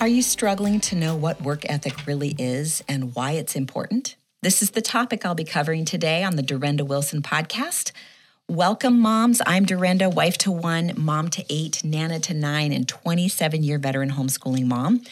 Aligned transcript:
Are 0.00 0.08
you 0.08 0.22
struggling 0.22 0.80
to 0.80 0.96
know 0.96 1.14
what 1.14 1.42
work 1.42 1.68
ethic 1.68 2.06
really 2.06 2.34
is 2.38 2.82
and 2.88 3.14
why 3.14 3.32
it's 3.32 3.54
important? 3.54 4.16
This 4.40 4.62
is 4.62 4.70
the 4.70 4.80
topic 4.80 5.26
I'll 5.26 5.34
be 5.34 5.44
covering 5.44 5.84
today 5.84 6.24
on 6.24 6.36
the 6.36 6.42
Durenda 6.42 6.86
Wilson 6.86 7.20
podcast. 7.20 7.92
Welcome, 8.50 8.98
moms. 8.98 9.40
I'm 9.46 9.64
Durenda, 9.64 10.12
wife 10.12 10.36
to 10.38 10.50
one, 10.50 10.92
mom 10.96 11.28
to 11.28 11.44
eight, 11.48 11.84
nana 11.84 12.18
to 12.18 12.34
nine, 12.34 12.72
and 12.72 12.88
27 12.88 13.62
year 13.62 13.78
veteran 13.78 14.10
homeschooling 14.10 14.66
mom. 14.66 15.02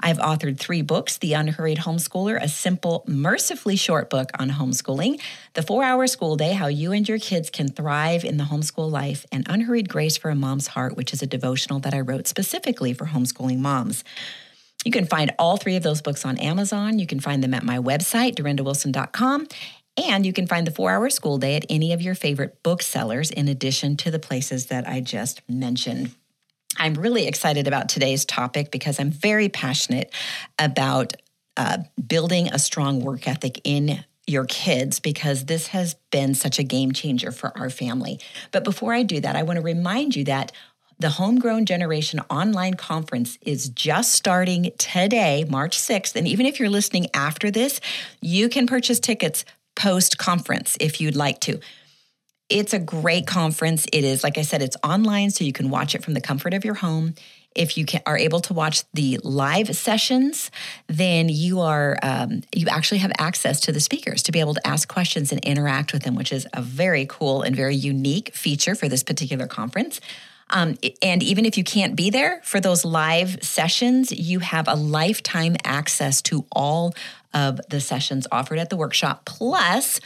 I've 0.00 0.18
authored 0.18 0.58
three 0.58 0.82
books 0.82 1.16
The 1.16 1.34
Unhurried 1.34 1.78
Homeschooler, 1.78 2.42
a 2.42 2.48
simple, 2.48 3.04
mercifully 3.06 3.76
short 3.76 4.10
book 4.10 4.30
on 4.40 4.50
homeschooling, 4.50 5.20
The 5.54 5.62
Four 5.62 5.84
Hour 5.84 6.08
School 6.08 6.34
Day 6.34 6.54
How 6.54 6.66
You 6.66 6.90
and 6.90 7.08
Your 7.08 7.20
Kids 7.20 7.50
Can 7.50 7.68
Thrive 7.68 8.24
in 8.24 8.36
the 8.36 8.44
Homeschool 8.44 8.90
Life, 8.90 9.24
and 9.30 9.46
Unhurried 9.48 9.88
Grace 9.88 10.16
for 10.16 10.30
a 10.30 10.34
Mom's 10.34 10.66
Heart, 10.66 10.96
which 10.96 11.12
is 11.12 11.22
a 11.22 11.26
devotional 11.26 11.78
that 11.78 11.94
I 11.94 12.00
wrote 12.00 12.26
specifically 12.26 12.94
for 12.94 13.04
homeschooling 13.04 13.58
moms. 13.58 14.02
You 14.84 14.92
can 14.92 15.06
find 15.06 15.34
all 15.38 15.56
three 15.56 15.76
of 15.76 15.82
those 15.82 16.02
books 16.02 16.24
on 16.24 16.38
Amazon. 16.38 16.98
You 16.98 17.06
can 17.06 17.20
find 17.20 17.42
them 17.42 17.54
at 17.54 17.64
my 17.64 17.78
website, 17.78 18.36
durendawilson.com. 18.36 19.48
And 19.96 20.24
you 20.24 20.32
can 20.32 20.46
find 20.46 20.66
the 20.66 20.70
four 20.70 20.92
hour 20.92 21.10
school 21.10 21.38
day 21.38 21.56
at 21.56 21.66
any 21.68 21.92
of 21.92 22.00
your 22.00 22.14
favorite 22.14 22.62
booksellers, 22.62 23.30
in 23.30 23.48
addition 23.48 23.96
to 23.98 24.10
the 24.10 24.20
places 24.20 24.66
that 24.66 24.88
I 24.88 25.00
just 25.00 25.42
mentioned. 25.48 26.14
I'm 26.76 26.94
really 26.94 27.26
excited 27.26 27.66
about 27.66 27.88
today's 27.88 28.24
topic 28.24 28.70
because 28.70 29.00
I'm 29.00 29.10
very 29.10 29.48
passionate 29.48 30.12
about 30.58 31.14
uh, 31.56 31.78
building 32.06 32.48
a 32.52 32.58
strong 32.58 33.00
work 33.00 33.26
ethic 33.26 33.60
in 33.64 34.04
your 34.28 34.44
kids 34.44 35.00
because 35.00 35.46
this 35.46 35.68
has 35.68 35.94
been 36.12 36.34
such 36.34 36.60
a 36.60 36.62
game 36.62 36.92
changer 36.92 37.32
for 37.32 37.56
our 37.58 37.70
family. 37.70 38.20
But 38.52 38.62
before 38.62 38.92
I 38.92 39.02
do 39.02 39.20
that, 39.20 39.34
I 39.34 39.42
want 39.42 39.56
to 39.56 39.62
remind 39.62 40.14
you 40.14 40.24
that 40.24 40.52
the 40.98 41.10
Homegrown 41.10 41.64
Generation 41.66 42.20
online 42.28 42.74
conference 42.74 43.38
is 43.42 43.68
just 43.68 44.12
starting 44.12 44.72
today, 44.78 45.44
March 45.48 45.78
6th. 45.78 46.16
And 46.16 46.26
even 46.26 46.44
if 46.44 46.58
you're 46.58 46.68
listening 46.68 47.06
after 47.14 47.50
this, 47.50 47.80
you 48.20 48.48
can 48.48 48.66
purchase 48.66 48.98
tickets 48.98 49.44
post 49.76 50.18
conference 50.18 50.76
if 50.80 51.00
you'd 51.00 51.14
like 51.16 51.40
to. 51.40 51.60
It's 52.48 52.72
a 52.72 52.78
great 52.78 53.26
conference. 53.26 53.86
It 53.92 54.04
is, 54.04 54.24
like 54.24 54.38
I 54.38 54.42
said, 54.42 54.62
it's 54.62 54.76
online, 54.82 55.30
so 55.30 55.44
you 55.44 55.52
can 55.52 55.70
watch 55.70 55.94
it 55.94 56.02
from 56.02 56.14
the 56.14 56.20
comfort 56.20 56.54
of 56.54 56.64
your 56.64 56.74
home. 56.74 57.14
If 57.54 57.76
you 57.76 57.84
can, 57.84 58.00
are 58.06 58.16
able 58.16 58.40
to 58.40 58.54
watch 58.54 58.84
the 58.94 59.20
live 59.22 59.74
sessions, 59.76 60.50
then 60.86 61.28
you 61.28 61.60
are 61.60 61.98
um, 62.02 62.42
you 62.54 62.66
actually 62.68 62.98
have 62.98 63.12
access 63.18 63.60
to 63.60 63.72
the 63.72 63.80
speakers 63.80 64.22
to 64.24 64.32
be 64.32 64.40
able 64.40 64.54
to 64.54 64.66
ask 64.66 64.88
questions 64.88 65.30
and 65.30 65.44
interact 65.44 65.92
with 65.92 66.02
them, 66.02 66.14
which 66.14 66.32
is 66.32 66.46
a 66.54 66.62
very 66.62 67.06
cool 67.06 67.42
and 67.42 67.54
very 67.54 67.76
unique 67.76 68.34
feature 68.34 68.74
for 68.74 68.88
this 68.88 69.02
particular 69.02 69.46
conference. 69.46 70.00
Um, 70.50 70.76
and 71.02 71.22
even 71.22 71.44
if 71.44 71.58
you 71.58 71.64
can't 71.64 71.94
be 71.94 72.10
there 72.10 72.40
for 72.44 72.60
those 72.60 72.84
live 72.84 73.42
sessions, 73.42 74.12
you 74.12 74.38
have 74.40 74.66
a 74.68 74.74
lifetime 74.74 75.56
access 75.64 76.22
to 76.22 76.46
all 76.52 76.94
of 77.34 77.60
the 77.68 77.80
sessions 77.80 78.26
offered 78.32 78.58
at 78.58 78.70
the 78.70 78.76
workshop. 78.76 79.24
Plus, 79.24 80.00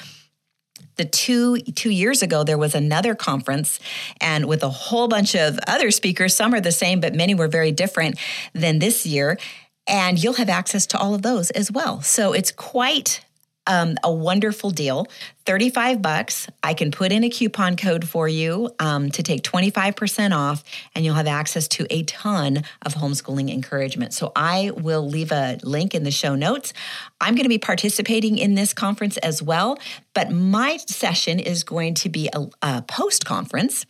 the 0.96 1.04
two 1.04 1.58
two 1.58 1.90
years 1.90 2.22
ago 2.22 2.44
there 2.44 2.58
was 2.58 2.74
another 2.74 3.14
conference 3.14 3.80
and 4.20 4.46
with 4.46 4.62
a 4.62 4.68
whole 4.68 5.08
bunch 5.08 5.34
of 5.34 5.58
other 5.66 5.90
speakers 5.90 6.34
some 6.34 6.52
are 6.52 6.60
the 6.60 6.72
same 6.72 7.00
but 7.00 7.14
many 7.14 7.34
were 7.34 7.48
very 7.48 7.72
different 7.72 8.18
than 8.52 8.78
this 8.78 9.06
year 9.06 9.38
and 9.86 10.22
you'll 10.22 10.34
have 10.34 10.50
access 10.50 10.86
to 10.86 10.98
all 10.98 11.14
of 11.14 11.22
those 11.22 11.50
as 11.52 11.72
well 11.72 12.02
so 12.02 12.32
it's 12.32 12.52
quite 12.52 13.24
um, 13.66 13.96
a 14.02 14.12
wonderful 14.12 14.70
deal 14.70 15.06
35 15.46 16.02
bucks 16.02 16.48
i 16.62 16.74
can 16.74 16.90
put 16.90 17.12
in 17.12 17.24
a 17.24 17.30
coupon 17.30 17.76
code 17.76 18.08
for 18.08 18.28
you 18.28 18.70
um, 18.78 19.10
to 19.10 19.22
take 19.22 19.42
25% 19.42 20.36
off 20.36 20.64
and 20.94 21.04
you'll 21.04 21.14
have 21.14 21.26
access 21.26 21.68
to 21.68 21.86
a 21.90 22.02
ton 22.04 22.62
of 22.82 22.94
homeschooling 22.94 23.50
encouragement 23.50 24.12
so 24.12 24.32
i 24.36 24.70
will 24.76 25.06
leave 25.06 25.32
a 25.32 25.58
link 25.62 25.94
in 25.94 26.04
the 26.04 26.10
show 26.10 26.34
notes 26.34 26.72
i'm 27.20 27.34
going 27.34 27.44
to 27.44 27.48
be 27.48 27.58
participating 27.58 28.38
in 28.38 28.54
this 28.54 28.72
conference 28.72 29.16
as 29.18 29.42
well 29.42 29.78
but 30.14 30.30
my 30.30 30.76
session 30.76 31.38
is 31.38 31.64
going 31.64 31.94
to 31.94 32.08
be 32.08 32.28
a, 32.34 32.46
a 32.62 32.82
post 32.82 33.24
conference 33.24 33.86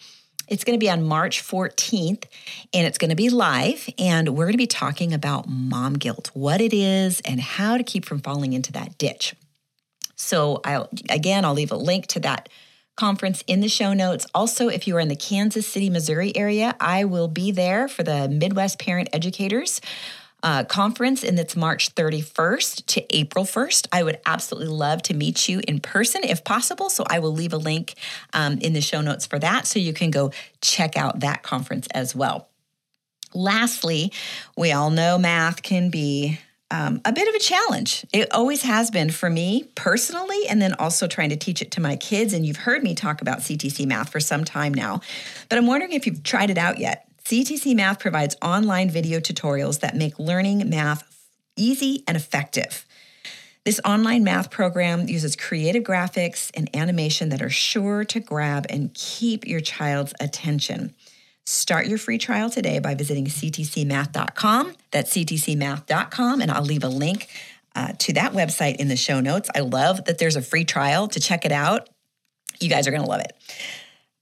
it's 0.53 0.65
going 0.65 0.79
to 0.79 0.85
be 0.85 0.91
on 0.91 1.03
March 1.03 1.43
14th 1.43 2.25
and 2.75 2.87
it's 2.87 2.99
going 2.99 3.09
to 3.09 3.17
be 3.17 3.31
live. 3.31 3.89
And 3.99 4.31
we're 4.31 4.45
going 4.45 4.53
to 4.53 4.59
be 4.59 4.67
talking 4.67 5.15
about 5.15 5.49
mom 5.49 5.95
guilt, 5.95 6.31
what 6.35 6.61
it 6.61 6.75
is, 6.75 7.21
and 7.21 7.41
how 7.41 7.79
to 7.79 7.83
keep 7.83 8.05
from 8.05 8.21
falling 8.21 8.53
into 8.53 8.71
that 8.73 8.99
ditch. 8.99 9.35
So 10.23 10.61
I'll 10.65 10.89
again 11.09 11.45
I'll 11.45 11.55
leave 11.55 11.73
a 11.73 11.77
link 11.77 12.07
to 12.09 12.21
that 12.21 12.49
conference 12.97 13.43
in 13.47 13.61
the 13.61 13.69
show 13.69 13.93
notes. 13.93 14.27
Also, 14.35 14.69
if 14.69 14.87
you 14.87 14.97
are 14.97 15.01
in 15.01 15.09
the 15.09 15.17
Kansas 15.17 15.67
City, 15.67 15.91
Missouri 15.91 16.37
area, 16.37 16.77
I 16.79 17.05
will 17.05 17.29
be 17.29 17.51
there 17.51 17.89
for 17.89 18.03
the 18.03 18.29
Midwest 18.29 18.79
Parent 18.79 19.09
Educators 19.13 19.81
uh, 20.43 20.65
conference, 20.65 21.23
and 21.23 21.39
it's 21.39 21.55
March 21.55 21.95
31st 21.95 22.87
to 22.87 23.17
April 23.17 23.45
1st. 23.45 23.89
I 23.93 24.03
would 24.03 24.19
absolutely 24.27 24.69
love 24.69 25.03
to 25.03 25.15
meet 25.15 25.49
you 25.49 25.61
in 25.67 25.81
person 25.81 26.23
if 26.25 26.45
possible. 26.45 26.91
So 26.91 27.05
I 27.09 27.21
will 27.21 27.33
leave 27.33 27.53
a 27.53 27.59
link 27.59 27.95
um, 28.33 28.59
in 28.59 28.73
the 28.73 28.81
show 28.81 29.01
notes 29.01 29.27
for 29.27 29.39
that 29.39 29.67
so 29.67 29.79
you 29.79 29.93
can 29.93 30.11
go 30.11 30.33
check 30.61 30.97
out 30.97 31.21
that 31.21 31.43
conference 31.43 31.87
as 31.95 32.15
well. 32.15 32.49
Lastly, 33.35 34.13
we 34.57 34.73
all 34.73 34.91
know 34.91 35.17
math 35.17 35.63
can 35.63 35.91
be 35.91 36.39
um, 36.73 37.03
a 37.05 37.13
bit 37.13 37.29
of 37.29 37.35
a 37.35 37.39
challenge. 37.39 38.07
It 38.15 38.33
always 38.33 38.63
has 38.63 38.91
been 38.91 39.11
for 39.11 39.29
me 39.29 39.69
personally, 39.75 40.49
and 40.49 40.61
then 40.61 40.73
also 40.75 41.07
trying 41.07 41.29
to 41.29 41.37
teach 41.37 41.61
it 41.61 41.71
to 41.73 41.83
my 41.83 41.97
kids. 41.97 42.33
And 42.33 42.47
you've 42.47 42.57
heard 42.57 42.83
me 42.83 42.95
talk 42.95 43.21
about 43.21 43.41
CTC 43.41 43.87
Math 43.87 44.09
for 44.09 44.21
some 44.21 44.43
time 44.43 44.73
now, 44.73 45.03
but 45.51 45.59
I'm 45.59 45.67
wondering 45.67 45.93
if 45.93 46.07
you've 46.07 46.23
tried 46.23 46.49
it 46.49 46.57
out 46.57 46.79
yet. 46.79 47.07
CTC 47.27 47.77
Math 47.77 48.01
provides 48.01 48.37
online 48.43 48.89
video 48.89 49.21
tutorials 49.21 49.81
that 49.81 49.95
make 49.95 50.19
learning 50.19 50.69
math 50.71 51.05
easy 51.57 52.03
and 52.09 52.17
effective. 52.17 52.87
This 53.65 53.79
online 53.85 54.25
math 54.25 54.51
program 54.51 55.09
uses 55.09 55.37
creative 55.37 55.85
graphics 55.85 56.51
and 56.55 56.75
animation 56.75 57.29
that 57.29 57.43
are 57.43 57.51
sure 57.51 58.03
to 58.07 58.19
grab 58.19 58.67
and 58.71 58.93
keep 58.95 59.47
your 59.47 59.61
child's 59.61 60.15
attention. 60.19 60.95
Start 61.45 61.87
your 61.87 61.99
free 61.99 62.19
trial 62.19 62.51
today 62.51 62.79
by 62.79 62.95
visiting 62.95 63.27
ctcmath.com. 63.27 64.75
That's 64.91 65.13
ctcmath.com, 65.13 66.41
and 66.41 66.51
I'll 66.51 66.63
leave 66.63 66.85
a 66.85 66.89
link 66.89 67.29
uh, 67.75 67.93
to 67.99 68.13
that 68.13 68.33
website 68.33 68.77
in 68.77 68.89
the 68.89 68.97
show 68.97 69.21
notes. 69.21 69.51
I 69.55 69.61
love 69.61 70.05
that 70.05 70.19
there's 70.19 70.37
a 70.37 70.43
free 70.43 70.65
trial 70.65 71.09
to 71.09 71.21
check 71.21 71.45
it 71.45 71.53
out. 71.53 71.89
You 72.61 72.69
guys 72.69 72.87
are 72.87 72.91
going 72.91 73.03
to 73.03 73.09
love 73.09 73.21
it. 73.21 73.33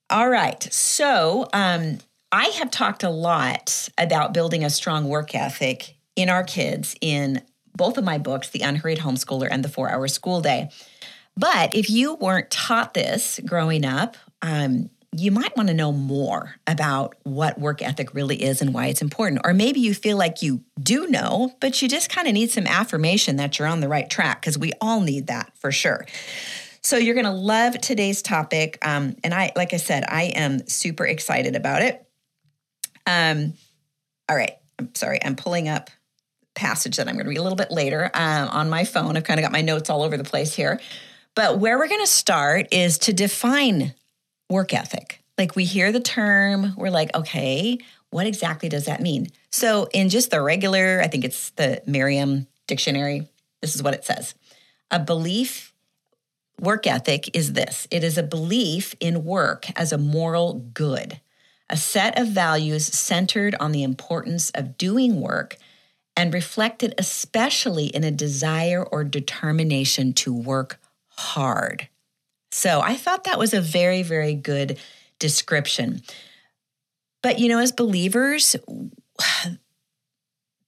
All 0.09 0.29
right. 0.29 0.63
So, 0.73 1.49
um, 1.53 1.99
I 2.33 2.47
have 2.59 2.71
talked 2.71 3.03
a 3.03 3.11
lot 3.11 3.89
about 3.99 4.33
building 4.33 4.65
a 4.65 4.71
strong 4.71 5.09
work 5.09 5.35
ethic 5.35 5.97
in 6.15 6.29
our 6.29 6.45
kids 6.45 6.95
in 7.01 7.43
both 7.75 7.99
of 7.99 8.05
my 8.05 8.19
books, 8.19 8.51
The 8.51 8.61
Unhurried 8.61 8.99
Homeschooler 8.99 9.49
and 9.51 9.65
The 9.65 9.69
Four 9.69 9.91
Hour 9.91 10.07
School 10.07 10.41
Day. 10.41 10.71
But 11.37 11.75
if 11.75 11.91
you 11.91 12.15
weren't 12.15 12.51
taught 12.51 12.95
this 12.95 13.41
growing 13.45 13.85
up, 13.85 14.17
um, 14.43 14.91
you 15.17 15.33
might 15.33 15.57
want 15.57 15.69
to 15.69 15.75
know 15.75 15.91
more 15.91 16.55
about 16.67 17.17
what 17.25 17.59
work 17.59 17.83
ethic 17.83 18.15
really 18.15 18.41
is 18.43 18.63
and 18.63 18.73
why 18.73 18.87
it's 18.87 19.03
important. 19.03 19.41
Or 19.45 19.53
maybe 19.53 19.81
you 19.81 19.93
feel 19.93 20.17
like 20.17 20.41
you 20.41 20.63
do 20.81 21.09
know, 21.09 21.53
but 21.61 21.83
you 21.83 21.89
just 21.89 22.11
kind 22.11 22.29
of 22.29 22.35
need 22.35 22.51
some 22.51 22.67
affirmation 22.67 23.37
that 23.37 23.59
you're 23.59 23.67
on 23.67 23.81
the 23.81 23.89
right 23.89 24.09
track 24.09 24.41
because 24.41 24.57
we 24.57 24.73
all 24.81 25.01
need 25.01 25.27
that 25.27 25.53
for 25.59 25.73
sure. 25.73 26.07
So 26.83 26.97
you're 26.97 27.15
going 27.15 27.27
to 27.27 27.33
love 27.33 27.79
today's 27.81 28.23
topic. 28.23 28.79
Um, 28.83 29.17
and 29.25 29.35
I, 29.35 29.51
like 29.57 29.75
I 29.75 29.79
said, 29.79 30.05
I 30.07 30.25
am 30.25 30.67
super 30.69 31.05
excited 31.05 31.57
about 31.57 31.83
it. 31.83 32.07
Um, 33.07 33.55
all 34.29 34.37
right. 34.37 34.53
I'm 34.79 34.95
sorry. 34.95 35.19
I'm 35.23 35.35
pulling 35.35 35.69
up 35.69 35.91
passage 36.55 36.97
that 36.97 37.09
I'm 37.09 37.15
going 37.15 37.25
to 37.25 37.31
read 37.31 37.39
a 37.39 37.43
little 37.43 37.57
bit 37.57 37.71
later 37.71 38.11
um, 38.15 38.49
on 38.49 38.71
my 38.71 38.85
phone. 38.85 39.17
I've 39.17 39.25
kind 39.25 39.41
of 39.41 39.43
got 39.43 39.53
my 39.53 39.61
notes 39.61 39.91
all 39.91 40.03
over 40.03 40.17
the 40.17 40.25
place 40.25 40.55
here. 40.55 40.81
But 41.35 41.59
where 41.59 41.79
we're 41.79 41.89
going 41.89 42.01
to 42.01 42.07
start 42.07 42.69
is 42.73 42.99
to 43.01 43.13
define 43.13 43.95
work 44.51 44.75
ethic. 44.75 45.23
Like 45.39 45.57
we 45.57 45.65
hear 45.65 45.93
the 45.93 46.01
term, 46.01 46.75
we're 46.77 46.91
like, 46.91 47.15
okay, 47.17 47.79
what 48.11 48.27
exactly 48.27 48.69
does 48.69 48.85
that 48.85 49.01
mean? 49.01 49.29
So, 49.51 49.89
in 49.95 50.09
just 50.09 50.31
the 50.31 50.43
regular, 50.43 51.01
I 51.03 51.09
think 51.09 51.25
it's 51.25 51.51
the 51.51 51.83
Merriam 51.87 52.47
dictionary, 52.67 53.29
this 53.63 53.75
is 53.75 53.83
what 53.83 53.95
it 53.95 54.05
says 54.05 54.35
A 54.91 54.99
belief, 54.99 55.73
work 56.61 56.87
ethic 56.87 57.35
is 57.35 57.55
this 57.55 57.87
it 57.91 58.05
is 58.05 58.19
a 58.19 58.23
belief 58.23 58.95
in 59.01 59.25
work 59.25 59.67
as 59.77 59.93
a 59.93 59.99
moral 59.99 60.55
good, 60.75 61.21
a 61.69 61.77
set 61.77 62.19
of 62.19 62.29
values 62.29 62.87
centered 62.87 63.55
on 63.61 63.73
the 63.73 63.83
importance 63.83 64.51
of 64.51 64.77
doing 64.77 65.21
work 65.21 65.57
and 66.17 66.35
reflected 66.35 66.95
especially 66.99 67.87
in 67.87 68.05
a 68.05 68.11
desire 68.11 68.85
or 68.85 69.05
determination 69.05 70.13
to 70.13 70.35
work 70.35 70.79
hard. 71.17 71.89
So 72.53 72.81
I 72.81 72.97
thought 72.97 73.25
that 73.25 73.39
was 73.39 73.55
a 73.55 73.61
very, 73.61 74.03
very 74.03 74.35
good 74.35 74.79
description. 75.19 76.03
But 77.23 77.39
you 77.39 77.49
know, 77.49 77.59
as 77.59 77.73
believers, 77.73 78.57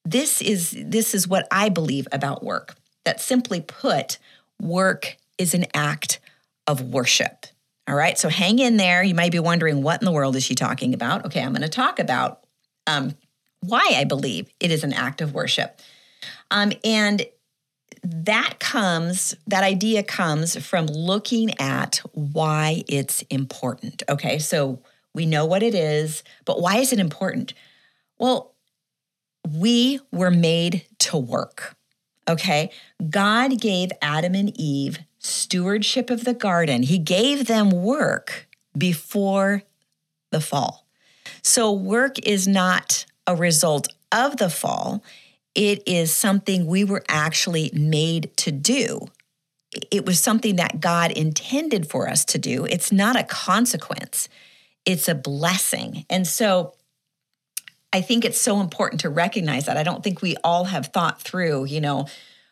this 0.04 0.40
is 0.40 0.76
this 0.78 1.14
is 1.14 1.26
what 1.26 1.46
I 1.50 1.68
believe 1.68 2.06
about 2.12 2.44
work. 2.44 2.76
That 3.04 3.20
simply 3.20 3.60
put, 3.60 4.18
work 4.60 5.16
is 5.38 5.54
an 5.54 5.66
act 5.74 6.20
of 6.66 6.80
worship. 6.80 7.46
All 7.88 7.96
right, 7.96 8.16
so 8.16 8.28
hang 8.28 8.60
in 8.60 8.76
there. 8.76 9.02
You 9.02 9.14
might 9.14 9.32
be 9.32 9.40
wondering 9.40 9.82
what 9.82 10.00
in 10.00 10.04
the 10.04 10.12
world 10.12 10.36
is 10.36 10.44
she 10.44 10.54
talking 10.54 10.94
about? 10.94 11.26
Okay, 11.26 11.42
I'm 11.42 11.50
going 11.52 11.62
to 11.62 11.68
talk 11.68 11.98
about 11.98 12.46
um, 12.86 13.16
why 13.60 13.94
I 13.96 14.04
believe 14.04 14.48
it 14.60 14.70
is 14.70 14.84
an 14.84 14.92
act 14.92 15.20
of 15.20 15.34
worship. 15.34 15.80
Um, 16.52 16.72
and 16.84 17.26
that 18.02 18.58
comes, 18.58 19.36
that 19.46 19.62
idea 19.62 20.02
comes 20.02 20.56
from 20.64 20.86
looking 20.86 21.58
at 21.60 22.00
why 22.12 22.82
it's 22.88 23.22
important. 23.22 24.02
Okay, 24.08 24.38
so 24.38 24.80
we 25.14 25.26
know 25.26 25.46
what 25.46 25.62
it 25.62 25.74
is, 25.74 26.22
but 26.44 26.60
why 26.60 26.78
is 26.78 26.92
it 26.92 26.98
important? 26.98 27.54
Well, 28.18 28.54
we 29.48 30.00
were 30.10 30.30
made 30.30 30.86
to 31.00 31.16
work. 31.16 31.76
Okay, 32.28 32.70
God 33.10 33.60
gave 33.60 33.90
Adam 34.00 34.34
and 34.34 34.52
Eve 34.58 35.00
stewardship 35.22 36.10
of 36.10 36.24
the 36.24 36.34
garden, 36.34 36.82
He 36.82 36.98
gave 36.98 37.46
them 37.46 37.70
work 37.70 38.48
before 38.76 39.62
the 40.30 40.40
fall. 40.40 40.86
So, 41.42 41.72
work 41.72 42.18
is 42.20 42.48
not 42.48 43.06
a 43.26 43.36
result 43.36 43.88
of 44.10 44.36
the 44.36 44.50
fall, 44.50 45.02
it 45.54 45.82
is 45.86 46.12
something 46.12 46.66
we 46.66 46.84
were 46.84 47.04
actually 47.08 47.70
made 47.74 48.34
to 48.38 48.52
do. 48.52 49.06
It 49.90 50.04
was 50.04 50.20
something 50.20 50.56
that 50.56 50.80
God 50.80 51.10
intended 51.10 51.90
for 51.90 52.08
us 52.08 52.24
to 52.26 52.38
do. 52.38 52.64
It's 52.64 52.92
not 52.92 53.16
a 53.16 53.24
consequence, 53.24 54.28
it's 54.84 55.08
a 55.08 55.14
blessing. 55.14 56.04
And 56.10 56.26
so, 56.26 56.74
I 57.92 58.00
think 58.00 58.24
it's 58.24 58.40
so 58.40 58.60
important 58.60 59.02
to 59.02 59.10
recognize 59.10 59.66
that. 59.66 59.76
I 59.76 59.82
don't 59.82 60.02
think 60.02 60.22
we 60.22 60.36
all 60.42 60.64
have 60.64 60.86
thought 60.86 61.20
through, 61.20 61.66
you 61.66 61.80
know, 61.80 62.06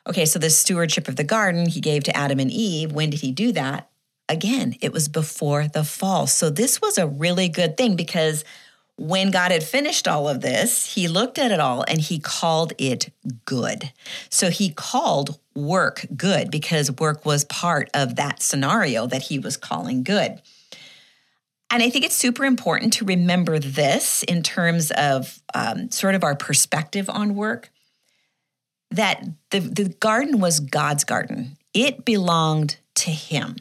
okay, 0.07 0.27
so 0.27 0.39
the 0.39 0.51
stewardship 0.51 1.09
of 1.09 1.17
the 1.17 1.25
garden 1.25 1.67
he 1.67 1.81
gave 1.81 2.05
to 2.05 2.17
Adam 2.17 2.39
and 2.39 2.51
Eve, 2.51 2.93
when 2.93 3.11
did 3.11 3.21
he 3.21 3.33
do 3.33 3.53
that? 3.53 3.89
Again, 4.29 4.77
it 4.81 4.93
was 4.93 5.09
before 5.09 5.67
the 5.67 5.83
fall. 5.83 6.27
So 6.27 6.51
this 6.51 6.81
was 6.81 6.99
a 6.99 7.07
really 7.07 7.49
good 7.49 7.77
thing 7.77 7.97
because 7.97 8.45
when 9.01 9.31
God 9.31 9.51
had 9.51 9.65
finished 9.65 10.07
all 10.07 10.29
of 10.29 10.43
this, 10.43 10.95
he 10.95 11.09
looked 11.09 11.39
at 11.39 11.51
it 11.51 11.59
all 11.59 11.87
and 11.89 11.99
he 11.99 12.19
called 12.19 12.75
it 12.77 13.11
good. 13.47 13.93
So 14.29 14.51
he 14.51 14.69
called 14.69 15.41
work 15.55 16.05
good 16.15 16.51
because 16.51 16.93
work 16.93 17.25
was 17.25 17.45
part 17.47 17.89
of 17.95 18.17
that 18.17 18.43
scenario 18.43 19.07
that 19.07 19.23
he 19.23 19.39
was 19.39 19.57
calling 19.57 20.03
good. 20.03 20.43
And 21.71 21.83
I 21.83 21.89
think 21.89 22.05
it's 22.05 22.15
super 22.15 22.45
important 22.45 22.93
to 22.95 23.07
remember 23.07 23.59
this 23.59 24.23
in 24.25 24.43
terms 24.43 24.91
of 24.91 25.41
um, 25.55 25.91
sort 25.91 26.15
of 26.15 26.23
our 26.23 26.37
perspective 26.37 27.09
on 27.09 27.35
work 27.35 27.71
that 28.91 29.25
the, 29.49 29.61
the 29.61 29.89
garden 29.89 30.41
was 30.41 30.61
God's 30.61 31.05
garden, 31.05 31.57
it 31.73 32.05
belonged 32.05 32.77
to 32.97 33.11
him. 33.11 33.57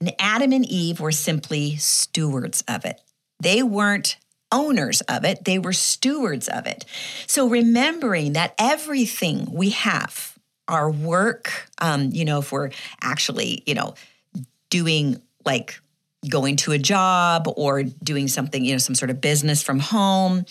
And 0.00 0.14
Adam 0.18 0.52
and 0.52 0.64
Eve 0.64 1.00
were 1.00 1.12
simply 1.12 1.76
stewards 1.76 2.64
of 2.66 2.86
it. 2.86 2.98
They 3.42 3.62
weren't 3.62 4.16
owners 4.52 5.00
of 5.02 5.24
it, 5.24 5.44
they 5.44 5.58
were 5.58 5.72
stewards 5.72 6.48
of 6.48 6.66
it. 6.66 6.84
So 7.26 7.48
remembering 7.48 8.34
that 8.34 8.54
everything 8.58 9.48
we 9.52 9.70
have, 9.70 10.38
our 10.68 10.90
work, 10.90 11.68
um, 11.78 12.10
you 12.12 12.24
know, 12.24 12.38
if 12.38 12.52
we're 12.52 12.70
actually, 13.02 13.62
you 13.66 13.74
know, 13.74 13.94
doing 14.70 15.20
like 15.44 15.80
going 16.28 16.56
to 16.56 16.72
a 16.72 16.78
job 16.78 17.46
or 17.56 17.82
doing 17.82 18.28
something, 18.28 18.64
you 18.64 18.72
know, 18.72 18.78
some 18.78 18.94
sort 18.94 19.10
of 19.10 19.20
business 19.20 19.62
from 19.62 19.78
home, 19.78 20.44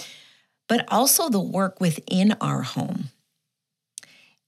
but 0.68 0.86
also 0.90 1.30
the 1.30 1.40
work 1.40 1.80
within 1.80 2.36
our 2.42 2.62
home 2.62 3.06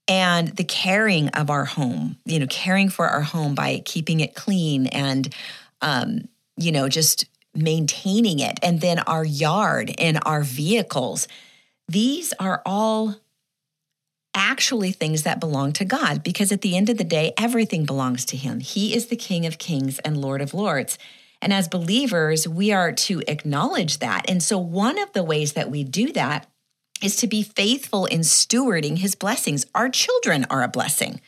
and 0.08 0.50
the 0.50 0.64
caring 0.64 1.30
of 1.30 1.50
our 1.50 1.66
home, 1.66 2.18
you 2.26 2.40
know, 2.40 2.48
caring 2.48 2.90
for 2.90 3.08
our 3.08 3.22
home 3.22 3.56
by 3.56 3.82
keeping 3.86 4.20
it 4.20 4.36
clean 4.36 4.88
and, 4.88 5.34
um, 5.82 6.28
you 6.58 6.72
know, 6.72 6.90
just 6.90 7.26
maintaining 7.54 8.40
it. 8.40 8.60
And 8.62 8.82
then 8.82 9.00
our 9.00 9.26
yard 9.26 9.94
and 9.98 10.20
our 10.26 10.44
vehicles. 10.44 11.28
These 11.88 12.34
are 12.40 12.62
all 12.66 13.16
actually 14.34 14.92
things 14.92 15.24
that 15.24 15.40
belong 15.40 15.74
to 15.74 15.86
God 15.86 16.24
because 16.24 16.52
at 16.52 16.62
the 16.62 16.78
end 16.78 16.90
of 16.90 16.98
the 16.98 17.04
day, 17.04 17.34
everything 17.38 17.86
belongs 17.86 18.26
to 18.26 18.38
Him. 18.38 18.60
He 18.60 18.96
is 18.96 19.08
the 19.08 19.16
King 19.16 19.46
of 19.46 19.58
Kings 19.58 20.00
and 20.00 20.22
Lord 20.22 20.42
of 20.42 20.54
Lords. 20.54 20.98
And 21.42 21.52
as 21.52 21.68
believers, 21.68 22.48
we 22.48 22.72
are 22.72 22.92
to 22.92 23.24
acknowledge 23.28 23.98
that. 24.00 24.30
And 24.30 24.42
so, 24.42 24.58
one 24.58 25.00
of 25.00 25.12
the 25.14 25.24
ways 25.24 25.54
that 25.54 25.72
we 25.72 25.84
do 25.84 26.12
that 26.14 26.48
is 27.02 27.16
to 27.18 27.28
be 27.28 27.42
faithful 27.42 28.06
in 28.06 28.22
stewarding 28.22 29.00
His 29.00 29.16
blessings. 29.16 29.66
Our 29.74 29.90
children 29.90 30.46
are 30.50 30.62
a 30.62 30.68
blessing 30.68 31.20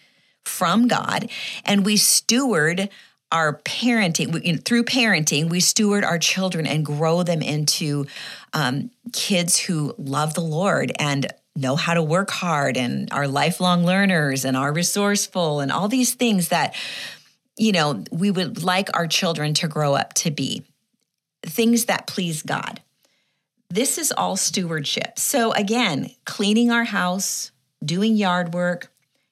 from 0.46 0.88
God, 0.88 1.30
and 1.66 1.86
we 1.86 1.98
steward 1.98 2.90
our 3.34 3.60
parenting 3.66 4.32
we, 4.32 4.56
through 4.58 4.84
parenting 4.84 5.50
we 5.50 5.60
steward 5.60 6.04
our 6.04 6.20
children 6.20 6.66
and 6.66 6.86
grow 6.86 7.24
them 7.24 7.42
into 7.42 8.06
um, 8.54 8.90
kids 9.12 9.60
who 9.60 9.94
love 9.98 10.34
the 10.36 10.42
lord 10.42 10.92
and 11.00 11.34
know 11.56 11.76
how 11.76 11.94
to 11.94 12.02
work 12.02 12.32
hard 12.32 12.78
and 12.78 13.12
are 13.12 13.28
lifelong 13.28 13.86
learners 13.86 14.46
and 14.46 14.58
are 14.58 14.74
resourceful 14.74 15.60
and 15.60 15.72
all 15.72 15.88
these 15.88 16.14
things 16.14 16.50
that 16.50 16.76
you 17.58 17.72
know 17.72 18.04
we 18.12 18.32
would 18.32 18.64
like 18.64 18.90
our 18.94 19.08
children 19.08 19.54
to 19.54 19.68
grow 19.68 19.94
up 19.94 20.14
to 20.14 20.32
be. 20.32 20.64
Things 21.44 21.86
that 21.86 22.08
please 22.08 22.42
god. 22.42 22.82
This 23.70 23.98
is 23.98 24.12
all 24.12 24.36
stewardship. 24.36 25.20
So 25.20 25.52
again 25.54 26.12
cleaning 26.26 26.72
our 26.72 26.86
house 26.86 27.52
doing 27.84 28.16
yard 28.16 28.54
work 28.54 28.90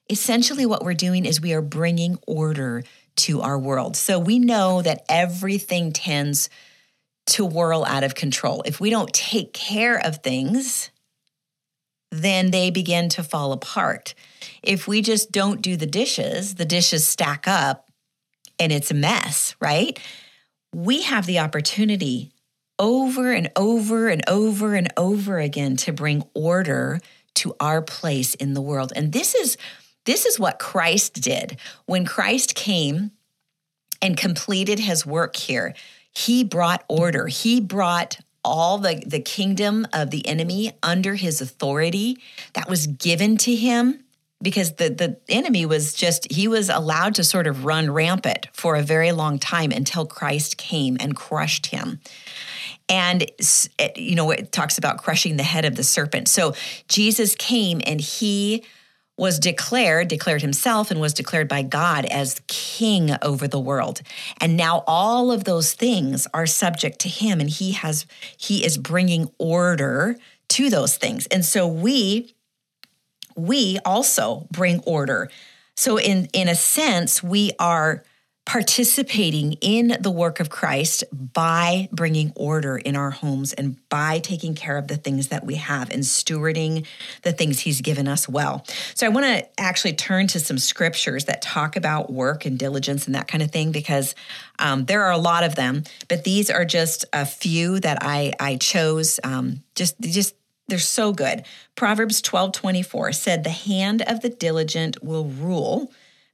essentially 0.09 0.65
what 0.65 0.83
we're 0.83 0.93
doing 0.93 1.25
is 1.25 1.39
we 1.39 1.53
are 1.53 1.61
bringing 1.61 2.17
order 2.27 2.83
to 3.15 3.41
our 3.41 3.57
world 3.57 3.95
so 3.95 4.17
we 4.17 4.39
know 4.39 4.81
that 4.81 5.03
everything 5.09 5.91
tends 5.91 6.49
to 7.27 7.45
whirl 7.45 7.83
out 7.85 8.03
of 8.03 8.15
control 8.15 8.63
if 8.65 8.79
we 8.79 8.89
don't 8.89 9.13
take 9.13 9.53
care 9.53 9.97
of 9.97 10.17
things 10.17 10.91
then 12.11 12.51
they 12.51 12.69
begin 12.69 13.09
to 13.09 13.23
fall 13.23 13.53
apart. 13.53 14.13
If 14.61 14.87
we 14.87 15.01
just 15.01 15.31
don't 15.31 15.61
do 15.61 15.77
the 15.77 15.87
dishes, 15.87 16.55
the 16.55 16.65
dishes 16.65 17.07
stack 17.07 17.47
up 17.47 17.89
and 18.59 18.71
it's 18.71 18.91
a 18.91 18.95
mess, 18.95 19.55
right? 19.59 19.97
We 20.73 21.03
have 21.03 21.25
the 21.25 21.39
opportunity 21.39 22.31
over 22.77 23.31
and 23.31 23.49
over 23.55 24.09
and 24.09 24.27
over 24.27 24.75
and 24.75 24.91
over 24.97 25.39
again 25.39 25.77
to 25.77 25.93
bring 25.93 26.23
order 26.33 26.99
to 27.35 27.55
our 27.59 27.81
place 27.81 28.35
in 28.35 28.53
the 28.53 28.61
world. 28.61 28.91
And 28.95 29.13
this 29.13 29.33
is 29.33 29.57
this 30.05 30.25
is 30.25 30.39
what 30.39 30.59
Christ 30.59 31.21
did. 31.21 31.57
When 31.85 32.05
Christ 32.05 32.55
came 32.55 33.11
and 34.01 34.17
completed 34.17 34.79
his 34.79 35.05
work 35.05 35.35
here, 35.35 35.75
he 36.11 36.43
brought 36.43 36.83
order. 36.87 37.27
He 37.27 37.61
brought 37.61 38.19
all 38.43 38.79
the, 38.79 39.03
the 39.05 39.19
kingdom 39.19 39.87
of 39.93 40.09
the 40.09 40.27
enemy 40.27 40.71
under 40.81 41.15
his 41.15 41.41
authority 41.41 42.17
that 42.53 42.67
was 42.67 42.87
given 42.87 43.37
to 43.37 43.55
him 43.55 44.03
because 44.41 44.73
the, 44.73 44.89
the 44.89 45.17
enemy 45.29 45.65
was 45.65 45.93
just 45.93 46.31
he 46.31 46.47
was 46.47 46.69
allowed 46.69 47.15
to 47.15 47.23
sort 47.23 47.47
of 47.47 47.65
run 47.65 47.91
rampant 47.91 48.47
for 48.53 48.75
a 48.75 48.81
very 48.81 49.11
long 49.11 49.37
time 49.37 49.71
until 49.71 50.05
christ 50.05 50.57
came 50.57 50.97
and 50.99 51.15
crushed 51.15 51.67
him 51.67 51.99
and 52.89 53.29
you 53.95 54.15
know 54.15 54.31
it 54.31 54.51
talks 54.51 54.77
about 54.79 54.97
crushing 54.97 55.37
the 55.37 55.43
head 55.43 55.65
of 55.65 55.75
the 55.75 55.83
serpent 55.83 56.27
so 56.27 56.53
jesus 56.87 57.35
came 57.35 57.81
and 57.85 58.01
he 58.01 58.63
was 59.21 59.37
declared, 59.37 60.07
declared 60.07 60.41
himself, 60.41 60.89
and 60.89 60.99
was 60.99 61.13
declared 61.13 61.47
by 61.47 61.61
God 61.61 62.05
as 62.05 62.41
king 62.47 63.11
over 63.21 63.47
the 63.47 63.59
world. 63.59 64.01
And 64.39 64.57
now 64.57 64.83
all 64.87 65.31
of 65.31 65.43
those 65.43 65.73
things 65.73 66.25
are 66.33 66.47
subject 66.47 66.97
to 67.01 67.07
him, 67.07 67.39
and 67.39 67.47
he 67.47 67.73
has, 67.73 68.07
he 68.35 68.65
is 68.65 68.79
bringing 68.79 69.29
order 69.37 70.15
to 70.49 70.71
those 70.71 70.97
things. 70.97 71.27
And 71.27 71.45
so 71.45 71.67
we, 71.67 72.33
we 73.35 73.77
also 73.85 74.47
bring 74.49 74.79
order. 74.87 75.29
So 75.75 75.99
in 75.99 76.27
in 76.33 76.49
a 76.49 76.55
sense, 76.55 77.21
we 77.21 77.51
are 77.59 78.03
participating 78.45 79.53
in 79.61 79.95
the 79.99 80.09
work 80.09 80.39
of 80.39 80.49
Christ 80.49 81.03
by 81.11 81.87
bringing 81.91 82.33
order 82.35 82.75
in 82.75 82.95
our 82.95 83.11
homes 83.11 83.53
and 83.53 83.77
by 83.87 84.19
taking 84.19 84.55
care 84.55 84.77
of 84.77 84.87
the 84.87 84.97
things 84.97 85.27
that 85.27 85.45
we 85.45 85.55
have 85.55 85.91
and 85.91 86.01
stewarding 86.01 86.85
the 87.21 87.31
things 87.31 87.59
He's 87.59 87.81
given 87.81 88.07
us 88.07 88.27
well. 88.27 88.65
So, 88.95 89.05
I 89.05 89.09
want 89.09 89.25
to 89.27 89.61
actually 89.61 89.93
turn 89.93 90.27
to 90.27 90.39
some 90.39 90.57
scriptures 90.57 91.25
that 91.25 91.41
talk 91.41 91.75
about 91.75 92.11
work 92.11 92.45
and 92.45 92.57
diligence 92.57 93.05
and 93.05 93.15
that 93.15 93.27
kind 93.27 93.43
of 93.43 93.51
thing 93.51 93.71
because 93.71 94.15
um, 94.57 94.85
there 94.85 95.03
are 95.03 95.11
a 95.11 95.17
lot 95.17 95.43
of 95.43 95.55
them, 95.55 95.83
but 96.07 96.23
these 96.23 96.49
are 96.49 96.65
just 96.65 97.05
a 97.13 97.25
few 97.25 97.79
that 97.81 97.99
I, 98.01 98.33
I 98.39 98.55
chose. 98.55 99.19
Um, 99.23 99.63
just, 99.75 99.99
just 100.01 100.35
they're 100.67 100.79
so 100.79 101.11
good. 101.11 101.43
Proverbs 101.75 102.21
12 102.21 102.53
24 102.53 103.11
said, 103.11 103.43
The 103.43 103.49
hand 103.49 104.01
of 104.01 104.21
the 104.21 104.29
diligent 104.29 105.03
will 105.03 105.25
rule 105.25 105.91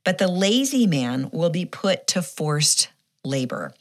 but 0.07 0.19
the 0.19 0.27
lazy 0.29 0.87
man 0.87 1.29
will 1.33 1.49
be 1.49 1.65
put 1.65 2.07
to 2.07 2.21
forced 2.21 2.87
labor. 3.25 3.73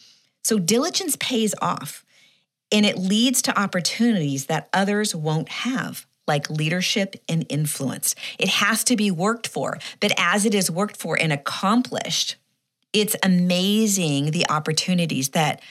So 0.42 0.59
diligence 0.59 1.14
pays 1.21 1.54
off 1.62 2.04
and 2.73 2.85
it 2.85 2.99
leads 2.99 3.40
to 3.42 3.56
opportunities 3.56 4.47
that 4.47 4.68
others 4.73 5.14
won't 5.14 5.49
have, 5.49 6.04
like 6.26 6.50
leadership 6.50 7.14
and 7.28 7.47
influence. 7.49 8.16
It 8.40 8.49
has 8.49 8.83
to 8.87 8.97
be 8.97 9.09
worked 9.09 9.47
for, 9.47 9.78
but 10.00 10.11
as 10.18 10.45
it 10.45 10.52
is 10.52 10.68
worked 10.68 10.97
for 10.97 11.16
and 11.16 11.33
accomplished, 11.33 12.35
it's 12.92 13.14
amazing 13.23 14.33
the 14.33 14.50
opportunities 14.50 15.28
that 15.28 15.62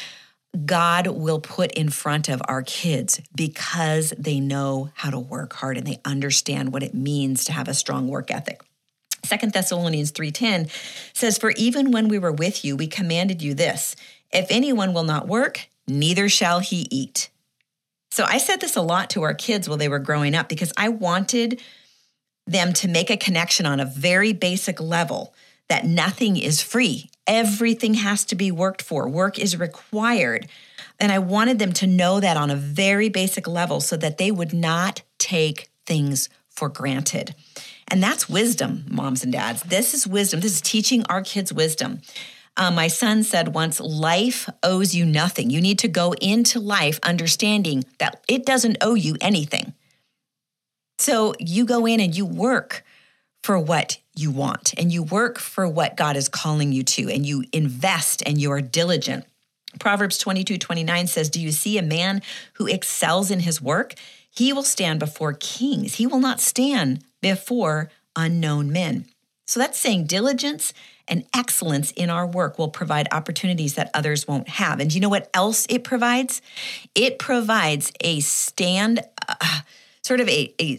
God 0.66 1.08
will 1.08 1.42
put 1.42 1.74
in 1.74 1.90
front 1.90 2.30
of 2.30 2.42
our 2.48 2.64
kids 2.64 3.20
because 3.36 4.14
they 4.18 4.40
know 4.40 4.90
how 4.94 5.10
to 5.10 5.20
work 5.20 5.52
hard 5.52 5.76
and 5.76 5.86
they 5.86 6.00
understand 6.06 6.72
what 6.72 6.82
it 6.82 6.94
means 6.94 7.44
to 7.44 7.52
have 7.52 7.68
a 7.68 7.74
strong 7.74 8.08
work 8.08 8.32
ethic. 8.32 8.62
Second 9.26 9.54
Thessalonians 9.54 10.12
3:10 10.12 10.70
says 11.14 11.38
for 11.38 11.52
even 11.52 11.92
when 11.92 12.08
we 12.08 12.20
were 12.20 12.32
with 12.32 12.64
you 12.64 12.76
we 12.76 12.88
commanded 12.88 13.42
you 13.42 13.54
this 13.54 13.96
if 14.32 14.48
anyone 14.50 14.94
will 14.94 15.04
not 15.04 15.28
work 15.28 15.68
neither 15.88 16.30
shall 16.30 16.60
he 16.60 16.88
eat. 16.90 17.30
So 18.12 18.24
I 18.24 18.38
said 18.38 18.62
this 18.62 18.76
a 18.76 18.82
lot 18.82 19.10
to 19.12 19.24
our 19.24 19.34
kids 19.34 19.68
while 19.68 19.78
they 19.78 19.90
were 19.90 20.00
growing 20.00 20.36
up 20.36 20.48
because 20.48 20.72
I 20.78 20.90
wanted 20.90 21.62
them 22.48 22.74
to 22.74 22.88
make 22.88 23.10
a 23.10 23.18
connection 23.18 23.66
on 23.66 23.80
a 23.80 23.86
very 23.86 24.32
basic 24.32 24.80
level 24.80 25.34
that 25.68 25.86
nothing 25.86 26.38
is 26.38 26.62
free. 26.62 27.10
Everything 27.28 27.96
has 27.96 28.24
to 28.26 28.36
be 28.36 28.52
worked 28.52 28.82
for. 28.82 29.10
Work 29.10 29.40
is 29.40 29.60
required. 29.60 30.48
And 31.00 31.12
I 31.12 31.20
wanted 31.20 31.60
them 31.60 31.74
to 31.74 31.88
know 31.88 32.20
that 32.20 32.38
on 32.38 32.52
a 32.52 32.56
very 32.56 33.10
basic 33.10 33.48
level 33.48 33.82
so 33.82 33.98
that 33.98 34.18
they 34.18 34.32
would 34.32 34.54
not 34.54 35.02
take 35.18 35.70
things 35.86 36.30
for 36.50 36.70
granted. 36.70 37.36
And 37.88 38.02
that's 38.02 38.28
wisdom, 38.28 38.86
moms 38.90 39.24
and 39.24 39.32
dads. 39.32 39.62
This 39.64 39.94
is 39.94 40.08
wisdom. 40.08 40.40
This 40.40 40.54
is 40.54 40.62
teaching 40.62 41.04
our 41.06 41.22
kids 41.22 41.54
wisdom. 41.54 42.02
Uh, 42.58 42.72
my 42.72 42.88
son 42.88 43.24
said 43.24 43.54
once, 43.54 43.80
life 43.80 44.50
owes 44.64 44.96
you 44.96 45.06
nothing. 45.06 45.50
You 45.50 45.62
need 45.62 45.80
to 45.80 45.88
go 45.88 46.14
into 46.14 46.60
life 46.60 47.00
understanding 47.04 47.84
that 48.00 48.24
it 48.28 48.46
doesn't 48.46 48.78
owe 48.82 48.96
you 48.96 49.18
anything. 49.22 49.74
So 50.98 51.36
you 51.40 51.66
go 51.66 51.86
in 51.86 52.00
and 52.00 52.16
you 52.16 52.26
work 52.26 52.84
for 53.44 53.60
what 53.60 54.00
you 54.16 54.32
want 54.32 54.74
and 54.78 54.92
you 54.92 55.04
work 55.04 55.38
for 55.38 55.68
what 55.68 55.98
God 55.98 56.16
is 56.16 56.30
calling 56.30 56.72
you 56.72 56.84
to 56.84 57.10
and 57.10 57.26
you 57.26 57.44
invest 57.52 58.24
and 58.26 58.40
you 58.40 58.52
are 58.52 58.62
diligent. 58.62 59.26
Proverbs 59.80 60.18
22 60.18 60.58
29 60.58 61.08
says, 61.08 61.30
Do 61.30 61.42
you 61.42 61.52
see 61.52 61.78
a 61.78 61.84
man 61.84 62.22
who 62.54 62.68
excels 62.68 63.30
in 63.30 63.42
his 63.42 63.62
work? 63.62 63.94
He 64.30 64.52
will 64.54 64.64
stand 64.64 65.00
before 65.00 65.34
kings. 65.34 65.96
He 65.96 66.08
will 66.08 66.20
not 66.20 66.40
stand 66.40 67.04
before 67.26 67.90
unknown 68.16 68.72
men. 68.72 69.04
So 69.48 69.60
that's 69.60 69.80
saying 69.80 70.06
diligence 70.06 70.76
and 71.08 71.26
excellence 71.34 71.90
in 71.94 72.12
our 72.12 72.28
work 72.28 72.60
will 72.60 72.68
provide 72.68 73.08
opportunities 73.12 73.74
that 73.74 73.90
others 73.96 74.28
won't 74.28 74.48
have. 74.48 74.80
And 74.80 74.94
you 74.94 75.02
know 75.02 75.10
what 75.10 75.32
else 75.34 75.66
it 75.68 75.84
provides? 75.84 76.40
It 76.94 77.18
provides 77.18 77.92
a 78.00 78.20
stand, 78.20 79.00
uh, 79.28 79.62
sort 80.04 80.20
of 80.20 80.30
a, 80.30 80.54
a, 80.62 80.78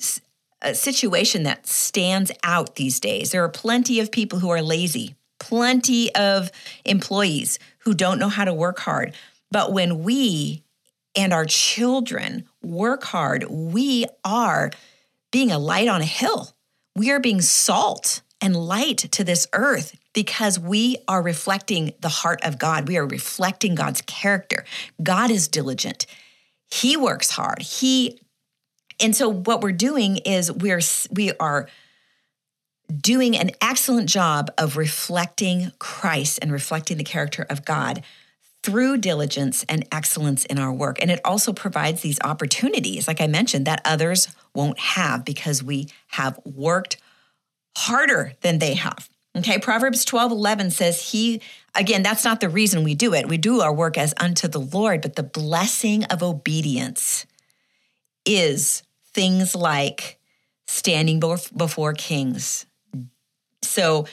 a 0.63 0.75
situation 0.77 1.43
that 1.43 1.67
stands 1.67 2.31
out 2.45 2.77
these 2.77 3.01
days. 3.01 3.33
There 3.33 3.43
are 3.43 3.49
plenty 3.49 3.99
of 3.99 4.13
people 4.13 4.39
who 4.39 4.51
are 4.51 4.63
lazy, 4.63 5.17
plenty 5.41 6.15
of 6.15 6.53
employees 6.85 7.59
who 7.79 7.93
don't 7.93 8.21
know 8.21 8.29
how 8.29 8.45
to 8.45 8.55
work 8.55 8.79
hard. 8.79 9.15
But 9.51 9.73
when 9.73 10.05
we 10.05 10.63
and 11.17 11.33
our 11.33 11.45
children 11.45 12.47
work 12.63 13.03
hard, 13.03 13.51
we 13.51 14.07
are 14.25 14.71
being 15.37 15.53
a 15.53 15.59
light 15.59 15.87
on 15.87 16.01
a 16.01 16.07
hill. 16.07 16.49
We 16.95 17.11
are 17.11 17.21
being 17.21 17.43
salt 17.43 18.23
and 18.41 18.57
light 18.57 18.97
to 18.97 19.23
this 19.23 19.47
earth 19.53 19.95
because 20.15 20.59
we 20.59 20.97
are 21.09 21.21
reflecting 21.21 21.93
the 22.01 22.09
heart 22.09 22.41
of 22.43 22.59
God. 22.59 22.89
We 22.89 22.97
are 22.97 23.07
reflecting 23.07 23.75
God's 23.75 24.01
character. 24.01 24.65
God 25.03 25.31
is 25.31 25.47
diligent. 25.47 26.07
He 26.71 26.97
works 26.97 27.29
hard. 27.33 27.61
He 27.61 28.19
and 28.99 29.15
so 29.15 29.29
what 29.29 29.61
we're 29.61 29.73
doing 29.73 30.17
is 30.25 30.51
we're 30.51 30.81
we 31.11 31.33
are 31.33 31.69
doing 32.99 33.37
an 33.37 33.51
excellent 33.61 34.09
job 34.09 34.51
of 34.57 34.79
reflecting 34.79 35.71
Christ 35.79 36.39
and 36.41 36.51
reflecting 36.51 36.97
the 36.97 37.05
character 37.05 37.45
of 37.51 37.67
God 37.67 38.03
through 38.67 38.97
diligence 38.97 39.65
and 39.69 39.87
excellence 39.93 40.45
in 40.45 40.59
our 40.59 40.73
work. 40.73 41.01
And 41.01 41.09
it 41.09 41.21
also 41.25 41.53
provides 41.53 42.01
these 42.01 42.19
opportunities, 42.25 43.07
like 43.07 43.21
I 43.21 43.29
mentioned, 43.29 43.65
that 43.69 43.81
others 43.85 44.27
won't 44.57 44.81
have 44.81 45.25
because 45.25 45.63
we 45.63 45.87
have 46.09 46.41
worked 46.45 46.97
harder 47.77 48.33
than 48.41 48.59
they 48.59 48.75
have. 48.75 49.09
Okay, 49.37 49.61
Proverbs 49.61 50.05
12 50.05 50.33
11 50.33 50.73
says, 50.73 51.13
He, 51.13 51.41
again, 51.77 52.03
that's 52.03 52.25
not 52.25 52.41
the 52.41 52.49
reason 52.49 52.83
we 52.83 52.97
do 52.97 53.15
it. 53.15 53.29
We 53.29 53.39
do 53.39 53.61
our 53.61 53.73
work 53.73 53.97
as 53.97 54.13
unto 54.19 54.49
the 54.49 54.59
Lord, 54.59 55.01
but 55.01 55.15
the 55.15 55.23
blessing 55.23 56.03
of 56.07 56.25
obedience 56.25 57.25
is 58.25 58.83
things 59.15 59.55
like 59.55 60.19
standing 60.67 61.21
before 61.21 61.93
kings. 61.93 62.67
So 63.63 64.07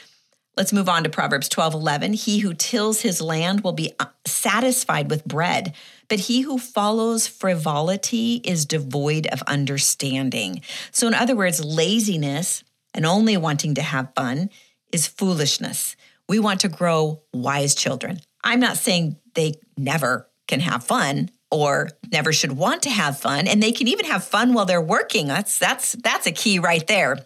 let's 0.57 0.73
move 0.73 0.89
on 0.89 1.03
to 1.03 1.09
Proverbs 1.09 1.49
12 1.49 1.73
11. 1.73 2.13
He 2.13 2.39
who 2.39 2.53
tills 2.53 3.01
his 3.01 3.21
land 3.21 3.61
will 3.61 3.73
be 3.73 3.93
uh, 3.99 4.05
satisfied 4.25 5.09
with 5.09 5.25
bread, 5.25 5.73
but 6.07 6.19
he 6.21 6.41
who 6.41 6.57
follows 6.57 7.27
frivolity 7.27 8.41
is 8.43 8.65
devoid 8.65 9.27
of 9.27 9.41
understanding. 9.43 10.61
So, 10.91 11.07
in 11.07 11.13
other 11.13 11.35
words, 11.35 11.63
laziness 11.63 12.63
and 12.93 13.05
only 13.05 13.37
wanting 13.37 13.75
to 13.75 13.81
have 13.81 14.13
fun 14.15 14.49
is 14.91 15.07
foolishness. 15.07 15.95
We 16.29 16.39
want 16.39 16.61
to 16.61 16.69
grow 16.69 17.21
wise 17.33 17.75
children. 17.75 18.19
I'm 18.43 18.59
not 18.59 18.77
saying 18.77 19.17
they 19.33 19.55
never 19.77 20.29
can 20.47 20.59
have 20.59 20.83
fun 20.83 21.29
or 21.49 21.89
never 22.11 22.33
should 22.33 22.51
want 22.51 22.83
to 22.83 22.89
have 22.89 23.17
fun 23.17 23.47
and 23.47 23.61
they 23.61 23.71
can 23.71 23.87
even 23.87 24.05
have 24.05 24.23
fun 24.23 24.53
while 24.53 24.65
they're 24.65 24.81
working 24.81 25.27
that's 25.27 25.59
that's 25.59 25.93
that's 25.93 26.25
a 26.25 26.31
key 26.31 26.57
right 26.59 26.87
there 26.87 27.25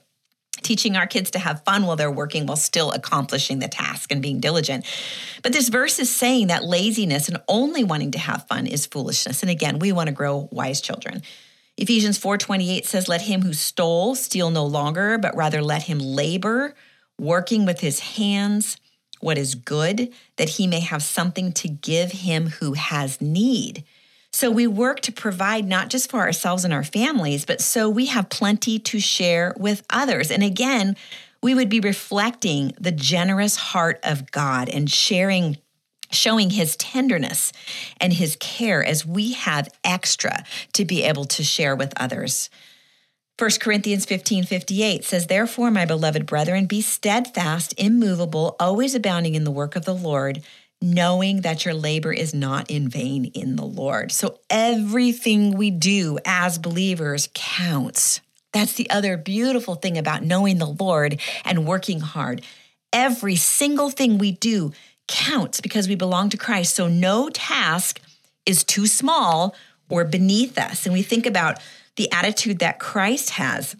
teaching 0.68 0.98
our 0.98 1.08
kids 1.08 1.32
to 1.32 1.40
have 1.40 1.64
fun 1.64 1.86
while 1.86 1.96
they're 1.96 2.12
working 2.12 2.46
while 2.46 2.58
still 2.58 2.92
accomplishing 2.92 3.60
the 3.60 3.70
task 3.70 4.12
and 4.12 4.22
being 4.22 4.42
diligent. 4.42 4.86
But 5.42 5.54
this 5.54 5.70
verse 5.70 5.98
is 5.98 6.14
saying 6.14 6.48
that 6.48 6.66
laziness 6.66 7.30
and 7.30 7.42
only 7.48 7.86
wanting 7.86 8.12
to 8.12 8.20
have 8.20 8.46
fun 8.48 8.68
is 8.68 8.86
foolishness. 8.86 9.42
And 9.42 9.50
again 9.50 9.80
we 9.80 9.94
want 9.94 10.08
to 10.08 10.14
grow 10.14 10.50
wise 10.52 10.82
children. 10.82 11.24
Ephesians 11.78 12.20
4.28 12.20 12.86
says 12.86 13.08
let 13.08 13.22
him 13.22 13.44
who 13.44 13.54
stole 13.54 14.14
steal 14.14 14.50
no 14.50 14.66
longer 14.66 15.18
but 15.18 15.36
rather 15.38 15.62
let 15.62 15.84
him 15.84 16.00
labor 16.00 16.76
working 17.18 17.66
with 17.66 17.80
his 17.80 18.00
hands 18.00 18.78
what 19.22 19.38
is 19.38 19.56
good 19.56 20.12
that 20.36 20.50
he 20.50 20.68
may 20.68 20.82
have 20.82 21.02
something 21.02 21.52
to 21.54 21.68
give 21.68 22.12
him 22.12 22.48
who 22.48 22.74
has 22.74 23.22
need 23.22 23.84
so 24.38 24.51
we 24.51 24.67
work 24.67 25.00
to 25.00 25.12
provide 25.12 25.65
not 25.65 25.89
just 25.89 26.12
for 26.12 26.20
ourselves 26.20 26.63
and 26.63 26.72
our 26.72 26.84
families, 26.84 27.44
but 27.44 27.60
so 27.60 27.89
we 27.89 28.06
have 28.06 28.29
plenty 28.29 28.77
to 28.77 29.00
share 29.00 29.56
with 29.58 29.84
others. 29.89 30.29
And 30.29 30.44
again, 30.44 30.96
we 31.41 31.56
would 31.56 31.70
be 31.70 31.79
reflecting 31.79 32.72
the 32.79 32.91
generous 32.91 33.56
heart 33.56 34.00
of 34.03 34.29
God 34.29 34.70
and 34.70 34.91
sharing 34.91 35.58
showing 36.12 36.51
his 36.51 36.75
tenderness 36.77 37.51
and 38.00 38.13
his 38.13 38.38
care 38.39 38.86
as 38.86 39.08
we 39.08 39.34
have 39.34 39.70
extra 39.84 40.46
to 40.74 40.86
be 40.86 41.01
able 41.01 41.25
to 41.25 41.44
share 41.44 41.75
with 41.75 41.91
others. 41.98 42.51
1 43.39 43.50
Corinthians 43.60 44.06
15 44.06 44.44
58 44.44 45.03
says, 45.03 45.25
Therefore, 45.25 45.72
my 45.72 45.86
beloved 45.86 46.27
brethren, 46.27 46.67
be 46.67 46.82
steadfast, 46.82 47.74
immovable, 47.75 48.56
always 48.60 48.94
abounding 48.94 49.34
in 49.34 49.46
the 49.46 49.51
work 49.51 49.75
of 49.75 49.86
the 49.86 49.96
Lord, 49.96 50.44
knowing 50.81 51.41
that 51.41 51.65
your 51.65 51.74
labor 51.74 52.13
is 52.13 52.34
not 52.34 52.69
in 52.69 52.88
vain 52.88 53.25
in 53.25 53.55
the 53.55 53.65
Lord. 53.65 54.12
So 54.12 54.39
everything 54.50 55.57
we 55.57 55.72
do 55.72 56.19
as 56.25 56.57
believers 56.57 57.29
counts. 57.34 58.22
That's 58.53 58.74
the 58.74 58.89
other 58.89 59.17
beautiful 59.17 59.75
thing 59.75 59.98
about 59.98 60.24
knowing 60.24 60.57
the 60.57 60.67
Lord 60.67 61.19
and 61.43 61.65
working 61.65 62.00
hard. 62.00 62.41
Every 62.93 63.36
single 63.36 63.89
thing 63.89 64.17
we 64.17 64.31
do 64.31 64.72
counts 65.07 65.62
because 65.62 65.88
we 65.88 65.96
belong 65.96 66.29
to 66.29 66.38
Christ. 66.38 66.75
So 66.75 66.88
no 66.88 67.29
task 67.29 68.00
is 68.46 68.63
too 68.63 68.88
small 68.88 69.55
or 69.89 70.05
beneath 70.05 70.57
us. 70.57 70.86
And 70.86 70.93
we 70.93 71.01
think 71.01 71.25
about 71.25 71.60
the 71.96 72.12
attitude 72.12 72.60
that 72.60 72.79
Christ 72.79 73.31
has 73.31 73.75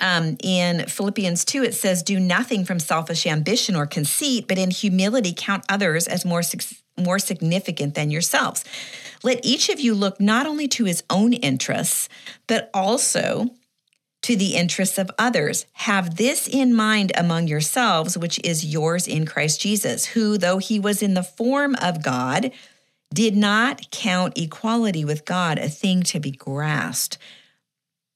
um, 0.00 0.36
in 0.42 0.86
Philippians 0.86 1.44
2, 1.44 1.62
it 1.62 1.74
says, 1.74 2.02
Do 2.02 2.18
nothing 2.18 2.64
from 2.64 2.78
selfish 2.78 3.26
ambition 3.26 3.76
or 3.76 3.86
conceit, 3.86 4.46
but 4.48 4.58
in 4.58 4.70
humility 4.70 5.32
count 5.36 5.64
others 5.68 6.06
as 6.08 6.24
more, 6.24 6.42
more 6.98 7.18
significant 7.18 7.94
than 7.94 8.10
yourselves. 8.10 8.64
Let 9.22 9.44
each 9.44 9.68
of 9.68 9.80
you 9.80 9.94
look 9.94 10.20
not 10.20 10.46
only 10.46 10.68
to 10.68 10.84
his 10.84 11.02
own 11.08 11.32
interests, 11.32 12.08
but 12.46 12.70
also 12.74 13.50
to 14.22 14.36
the 14.36 14.56
interests 14.56 14.98
of 14.98 15.10
others. 15.18 15.66
Have 15.74 16.16
this 16.16 16.48
in 16.48 16.74
mind 16.74 17.12
among 17.14 17.46
yourselves, 17.46 18.16
which 18.16 18.40
is 18.42 18.64
yours 18.64 19.06
in 19.06 19.26
Christ 19.26 19.60
Jesus, 19.60 20.06
who, 20.06 20.38
though 20.38 20.58
he 20.58 20.80
was 20.80 21.02
in 21.02 21.14
the 21.14 21.22
form 21.22 21.76
of 21.76 22.02
God, 22.02 22.50
did 23.12 23.36
not 23.36 23.90
count 23.90 24.36
equality 24.36 25.04
with 25.04 25.24
God 25.24 25.58
a 25.58 25.68
thing 25.68 26.02
to 26.04 26.18
be 26.18 26.32
grasped 26.32 27.18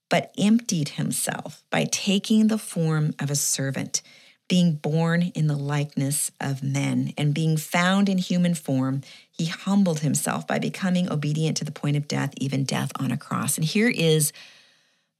but 0.08 0.32
emptied 0.38 0.90
himself 0.90 1.62
by 1.70 1.84
taking 1.84 2.46
the 2.46 2.58
form 2.58 3.14
of 3.18 3.30
a 3.30 3.36
servant, 3.36 4.02
being 4.48 4.74
born 4.74 5.22
in 5.34 5.46
the 5.46 5.56
likeness 5.56 6.30
of 6.40 6.62
men, 6.62 7.12
and 7.18 7.34
being 7.34 7.56
found 7.56 8.08
in 8.08 8.18
human 8.18 8.54
form, 8.54 9.02
he 9.30 9.46
humbled 9.46 10.00
himself 10.00 10.46
by 10.46 10.58
becoming 10.58 11.10
obedient 11.12 11.56
to 11.58 11.64
the 11.64 11.72
point 11.72 11.96
of 11.96 12.08
death, 12.08 12.32
even 12.38 12.64
death 12.64 12.90
on 12.98 13.10
a 13.10 13.16
cross. 13.16 13.58
And 13.58 13.64
here 13.66 13.90
is 13.94 14.32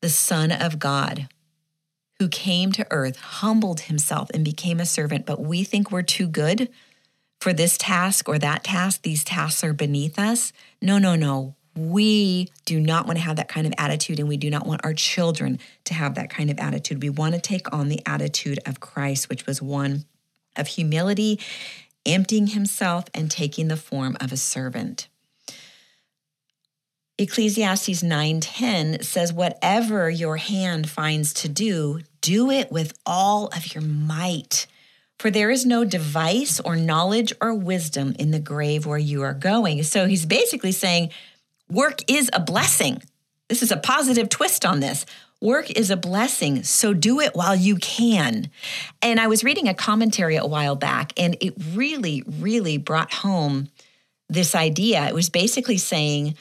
the 0.01 0.09
Son 0.09 0.51
of 0.51 0.79
God 0.79 1.29
who 2.19 2.29
came 2.29 2.73
to 2.73 2.87
earth, 2.91 3.17
humbled 3.17 3.81
himself, 3.81 4.31
and 4.31 4.45
became 4.45 4.81
a 4.81 4.87
servant. 4.87 5.25
But 5.25 5.41
we 5.41 5.63
think 5.63 5.91
we're 5.91 6.03
too 6.03 6.27
good 6.27 6.69
for 7.41 7.53
this 7.53 7.79
task 7.79 8.29
or 8.29 8.39
that 8.39 8.65
task. 8.65 9.03
These 9.03 9.25
tasks 9.25 9.63
are 9.63 9.73
beneath 9.73 10.19
us. 10.19 10.53
No, 10.83 10.99
no, 10.99 11.15
no. 11.15 11.55
We 11.79 12.51
do 12.65 12.81
not 12.81 13.07
want 13.07 13.19
to 13.19 13.25
have 13.25 13.37
that 13.37 13.49
kind 13.49 13.67
of 13.67 13.73
attitude, 13.79 14.19
and 14.19 14.29
we 14.29 14.37
do 14.37 14.51
not 14.51 14.67
want 14.67 14.85
our 14.85 14.95
children 14.95 15.61
to 15.85 15.95
have 15.95 16.17
that 16.17 16.29
kind 16.29 16.51
of 16.51 16.59
attitude. 16.59 17.01
We 17.03 17.11
want 17.11 17.35
to 17.35 17.41
take 17.41 17.73
on 17.73 17.89
the 17.89 18.03
attitude 18.05 18.59
of 18.67 18.81
Christ, 18.81 19.29
which 19.29 19.47
was 19.47 19.63
one 19.63 20.05
of 20.57 20.67
humility, 20.67 21.39
emptying 22.05 22.49
himself, 22.49 23.05
and 23.15 23.31
taking 23.31 23.69
the 23.69 23.77
form 23.77 24.17
of 24.21 24.33
a 24.33 24.37
servant. 24.37 25.07
Ecclesiastes 27.17 28.03
9:10 28.03 29.03
says 29.03 29.33
whatever 29.33 30.11
your 30.11 30.37
hand 30.37 30.89
finds 30.89 31.33
to 31.35 31.49
do, 31.49 32.01
do 32.21 32.51
it 32.51 32.73
with 32.73 32.99
all 33.07 33.47
of 33.49 33.75
your 33.75 33.83
might. 33.83 34.67
For 35.19 35.31
there 35.31 35.51
is 35.51 35.67
no 35.67 35.85
device 35.85 36.61
or 36.61 36.77
knowledge 36.77 37.33
or 37.41 37.53
wisdom 37.53 38.15
in 38.19 38.31
the 38.31 38.39
grave 38.39 38.87
where 38.87 38.99
you 38.99 39.23
are 39.23 39.35
going. 39.35 39.83
So 39.83 40.07
he's 40.07 40.27
basically 40.27 40.71
saying 40.71 41.11
work 41.71 42.03
is 42.11 42.31
a 42.33 42.41
blessing. 42.41 43.03
This 43.49 43.63
is 43.63 43.71
a 43.71 43.77
positive 43.77 44.29
twist 44.29 44.65
on 44.67 44.81
this. 44.81 45.07
Work 45.41 45.71
is 45.71 45.91
a 45.91 45.97
blessing, 45.97 46.65
so 46.65 46.93
do 46.93 47.21
it 47.21 47.35
while 47.35 47.55
you 47.55 47.77
can. 47.77 48.51
And 49.01 49.21
I 49.21 49.29
was 49.29 49.45
reading 49.45 49.69
a 49.69 49.75
commentary 49.75 50.37
a 50.37 50.47
while 50.47 50.75
back, 50.75 51.13
and 51.17 51.37
it 51.41 51.55
really, 51.75 52.25
really 52.27 52.77
brought 52.77 53.13
home 53.13 53.69
this 54.29 54.55
idea. 54.55 55.07
It 55.07 55.15
was 55.15 55.31
basically 55.31 55.79
saying, 55.79 56.35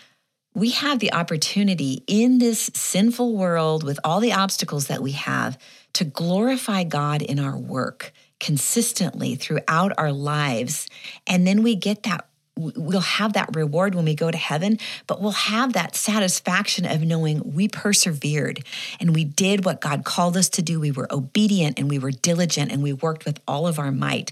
we 0.55 0.71
have 0.71 0.97
the 0.97 1.13
opportunity 1.13 2.03
in 2.07 2.39
this 2.39 2.71
sinful 2.73 3.35
world 3.35 3.83
with 3.83 3.99
all 4.03 4.19
the 4.19 4.33
obstacles 4.33 4.87
that 4.87 5.03
we 5.03 5.11
have 5.11 5.59
to 5.93 6.03
glorify 6.03 6.83
God 6.83 7.21
in 7.21 7.39
our 7.39 7.55
work 7.55 8.11
consistently 8.39 9.35
throughout 9.35 9.93
our 9.99 10.11
lives. 10.11 10.87
And 11.27 11.45
then 11.45 11.61
we 11.61 11.75
get 11.75 12.03
that 12.03 12.27
we'll 12.57 13.01
have 13.01 13.33
that 13.33 13.55
reward 13.55 13.95
when 13.95 14.05
we 14.05 14.15
go 14.15 14.31
to 14.31 14.37
heaven, 14.37 14.79
but 15.05 15.21
we'll 15.21 15.31
have 15.31 15.73
that 15.73 15.95
satisfaction 15.95 16.85
of 16.85 17.01
knowing 17.01 17.53
we 17.53 17.67
persevered 17.67 18.63
and 18.99 19.13
we 19.13 19.23
did 19.23 19.65
what 19.65 19.81
God 19.81 20.03
called 20.03 20.35
us 20.35 20.49
to 20.49 20.61
do. 20.61 20.79
We 20.79 20.91
were 20.91 21.07
obedient 21.11 21.79
and 21.79 21.89
we 21.89 21.99
were 21.99 22.11
diligent 22.11 22.71
and 22.71 22.81
we 22.81 22.93
worked 22.93 23.25
with 23.25 23.39
all 23.47 23.67
of 23.67 23.79
our 23.79 23.91
might. 23.91 24.31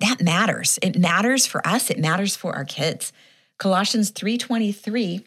That 0.00 0.22
matters. 0.22 0.78
It 0.82 0.98
matters 0.98 1.46
for 1.46 1.66
us, 1.66 1.90
it 1.90 1.98
matters 1.98 2.34
for 2.34 2.54
our 2.54 2.64
kids. 2.64 3.12
Colossians 3.58 4.10
3:23 4.10 5.24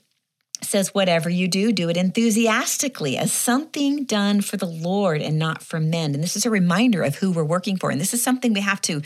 says, 0.61 0.93
Whatever 0.93 1.29
you 1.29 1.47
do, 1.47 1.71
do 1.71 1.89
it 1.89 1.97
enthusiastically 1.97 3.17
as 3.17 3.31
something 3.31 4.05
done 4.05 4.41
for 4.41 4.57
the 4.57 4.65
Lord 4.65 5.21
and 5.21 5.37
not 5.37 5.61
for 5.61 5.79
men. 5.79 6.13
And 6.13 6.23
this 6.23 6.35
is 6.35 6.45
a 6.45 6.49
reminder 6.49 7.03
of 7.03 7.15
who 7.15 7.31
we're 7.31 7.43
working 7.43 7.77
for. 7.77 7.91
And 7.91 7.99
this 7.99 8.13
is 8.13 8.23
something 8.23 8.53
we 8.53 8.61
have 8.61 8.81
to 8.83 9.01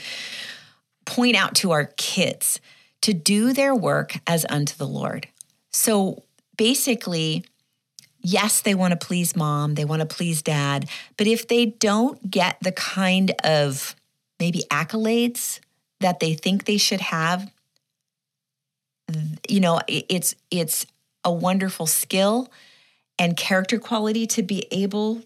point 1.05 1.35
out 1.35 1.55
to 1.55 1.71
our 1.71 1.85
kids 1.97 2.59
to 3.01 3.13
do 3.13 3.53
their 3.53 3.75
work 3.75 4.17
as 4.25 4.45
unto 4.49 4.75
the 4.75 4.87
Lord. 4.87 5.27
So 5.71 6.23
basically, 6.57 7.45
yes, 8.19 8.61
they 8.61 8.75
want 8.75 8.99
to 8.99 9.05
please 9.05 9.35
mom, 9.35 9.75
they 9.75 9.85
want 9.85 10.01
to 10.01 10.05
please 10.05 10.41
dad, 10.41 10.89
but 11.17 11.27
if 11.27 11.47
they 11.47 11.67
don't 11.67 12.29
get 12.29 12.57
the 12.61 12.71
kind 12.71 13.31
of 13.43 13.95
maybe 14.39 14.63
accolades 14.69 15.59
that 15.99 16.19
they 16.19 16.33
think 16.33 16.65
they 16.65 16.77
should 16.77 17.01
have, 17.01 17.51
you 19.47 19.59
know, 19.59 19.79
it's 19.87 20.35
it's 20.51 20.85
a 21.23 21.31
wonderful 21.31 21.85
skill 21.85 22.49
and 23.17 23.35
character 23.37 23.79
quality 23.79 24.27
to 24.27 24.43
be 24.43 24.67
able 24.71 25.21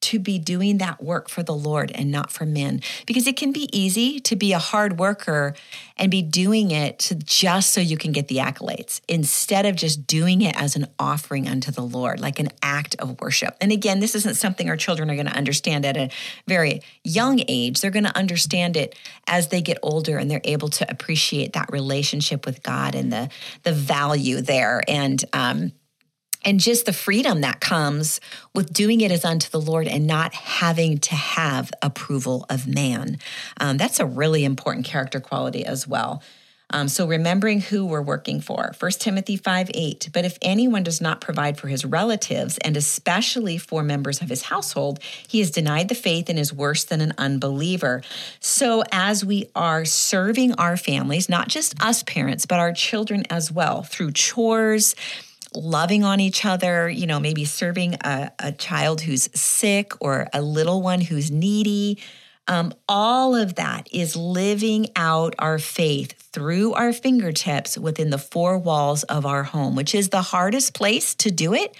to 0.00 0.18
be 0.18 0.38
doing 0.38 0.78
that 0.78 1.02
work 1.02 1.28
for 1.28 1.42
the 1.42 1.54
Lord 1.54 1.90
and 1.94 2.10
not 2.10 2.30
for 2.30 2.46
men. 2.46 2.80
Because 3.06 3.26
it 3.26 3.36
can 3.36 3.52
be 3.52 3.68
easy 3.76 4.20
to 4.20 4.36
be 4.36 4.52
a 4.52 4.58
hard 4.58 4.98
worker 4.98 5.54
and 5.96 6.10
be 6.10 6.22
doing 6.22 6.70
it 6.70 7.12
just 7.24 7.70
so 7.72 7.80
you 7.80 7.96
can 7.96 8.12
get 8.12 8.28
the 8.28 8.36
accolades 8.36 9.00
instead 9.08 9.66
of 9.66 9.74
just 9.74 10.06
doing 10.06 10.42
it 10.42 10.54
as 10.60 10.76
an 10.76 10.86
offering 10.98 11.48
unto 11.48 11.70
the 11.70 11.82
Lord, 11.82 12.20
like 12.20 12.38
an 12.38 12.48
act 12.62 12.94
of 12.98 13.20
worship. 13.20 13.56
And 13.60 13.72
again, 13.72 13.98
this 14.00 14.14
isn't 14.14 14.36
something 14.36 14.68
our 14.68 14.76
children 14.76 15.10
are 15.10 15.14
going 15.16 15.26
to 15.26 15.36
understand 15.36 15.84
at 15.84 15.96
a 15.96 16.10
very 16.46 16.82
young 17.02 17.42
age. 17.48 17.80
They're 17.80 17.90
going 17.90 18.04
to 18.04 18.16
understand 18.16 18.76
it 18.76 18.94
as 19.26 19.48
they 19.48 19.60
get 19.60 19.78
older 19.82 20.18
and 20.18 20.30
they're 20.30 20.40
able 20.44 20.68
to 20.68 20.90
appreciate 20.90 21.54
that 21.54 21.70
relationship 21.72 22.46
with 22.46 22.62
God 22.62 22.94
and 22.94 23.12
the 23.12 23.30
the 23.64 23.72
value 23.72 24.40
there. 24.40 24.82
And 24.86 25.24
um, 25.32 25.72
and 26.44 26.60
just 26.60 26.86
the 26.86 26.92
freedom 26.92 27.40
that 27.40 27.60
comes 27.60 28.20
with 28.54 28.72
doing 28.72 29.00
it 29.00 29.10
as 29.10 29.24
unto 29.24 29.50
the 29.50 29.60
Lord 29.60 29.86
and 29.86 30.06
not 30.06 30.34
having 30.34 30.98
to 30.98 31.14
have 31.14 31.70
approval 31.82 32.46
of 32.48 32.66
man. 32.66 33.18
Um, 33.60 33.76
that's 33.76 34.00
a 34.00 34.06
really 34.06 34.44
important 34.44 34.86
character 34.86 35.20
quality 35.20 35.64
as 35.64 35.86
well. 35.86 36.22
Um, 36.70 36.88
so 36.88 37.06
remembering 37.06 37.60
who 37.60 37.86
we're 37.86 38.02
working 38.02 38.42
for. 38.42 38.72
1 38.78 38.90
Timothy 38.92 39.36
5 39.36 39.70
8. 39.72 40.10
But 40.12 40.26
if 40.26 40.36
anyone 40.42 40.82
does 40.82 41.00
not 41.00 41.20
provide 41.20 41.58
for 41.58 41.68
his 41.68 41.84
relatives, 41.84 42.58
and 42.58 42.76
especially 42.76 43.56
for 43.56 43.82
members 43.82 44.20
of 44.20 44.28
his 44.28 44.42
household, 44.42 44.98
he 45.26 45.38
has 45.38 45.50
denied 45.50 45.88
the 45.88 45.94
faith 45.94 46.28
and 46.28 46.38
is 46.38 46.52
worse 46.52 46.84
than 46.84 47.00
an 47.00 47.14
unbeliever. 47.16 48.02
So 48.40 48.82
as 48.92 49.24
we 49.24 49.48
are 49.54 49.86
serving 49.86 50.52
our 50.54 50.76
families, 50.76 51.28
not 51.28 51.48
just 51.48 51.82
us 51.82 52.02
parents, 52.02 52.44
but 52.44 52.58
our 52.58 52.72
children 52.72 53.24
as 53.30 53.50
well, 53.50 53.82
through 53.82 54.12
chores, 54.12 54.94
loving 55.54 56.04
on 56.04 56.20
each 56.20 56.44
other, 56.44 56.88
you 56.88 57.06
know, 57.06 57.20
maybe 57.20 57.44
serving 57.44 57.94
a, 58.04 58.32
a 58.38 58.52
child 58.52 59.00
who's 59.00 59.28
sick 59.38 59.92
or 60.00 60.28
a 60.32 60.42
little 60.42 60.82
one 60.82 61.00
who's 61.00 61.30
needy. 61.30 61.98
Um, 62.46 62.72
all 62.88 63.34
of 63.34 63.56
that 63.56 63.88
is 63.92 64.16
living 64.16 64.88
out 64.96 65.34
our 65.38 65.58
faith 65.58 66.14
through 66.32 66.72
our 66.72 66.92
fingertips 66.92 67.76
within 67.76 68.10
the 68.10 68.18
four 68.18 68.58
walls 68.58 69.02
of 69.04 69.26
our 69.26 69.42
home, 69.42 69.76
which 69.76 69.94
is 69.94 70.08
the 70.08 70.22
hardest 70.22 70.74
place 70.74 71.14
to 71.16 71.30
do 71.30 71.52
it. 71.52 71.74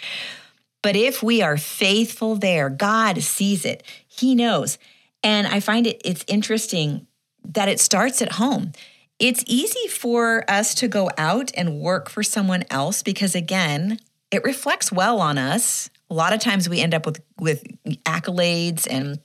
But 0.82 0.94
if 0.94 1.22
we 1.22 1.42
are 1.42 1.56
faithful 1.56 2.36
there, 2.36 2.68
God 2.68 3.22
sees 3.22 3.64
it, 3.64 3.82
He 4.06 4.34
knows. 4.34 4.78
And 5.22 5.46
I 5.46 5.60
find 5.60 5.86
it 5.86 6.00
it's 6.04 6.24
interesting 6.28 7.06
that 7.44 7.68
it 7.68 7.80
starts 7.80 8.20
at 8.22 8.32
home 8.32 8.72
it's 9.18 9.42
easy 9.46 9.88
for 9.88 10.44
us 10.48 10.74
to 10.76 10.88
go 10.88 11.10
out 11.18 11.50
and 11.54 11.80
work 11.80 12.08
for 12.08 12.22
someone 12.22 12.64
else 12.70 13.02
because 13.02 13.34
again, 13.34 13.98
it 14.30 14.44
reflects 14.44 14.92
well 14.92 15.20
on 15.20 15.38
us. 15.38 15.90
A 16.10 16.14
lot 16.14 16.32
of 16.32 16.40
times 16.40 16.68
we 16.68 16.80
end 16.80 16.94
up 16.94 17.06
with 17.06 17.20
with 17.38 17.64
accolades 18.04 18.86
and 18.88 19.18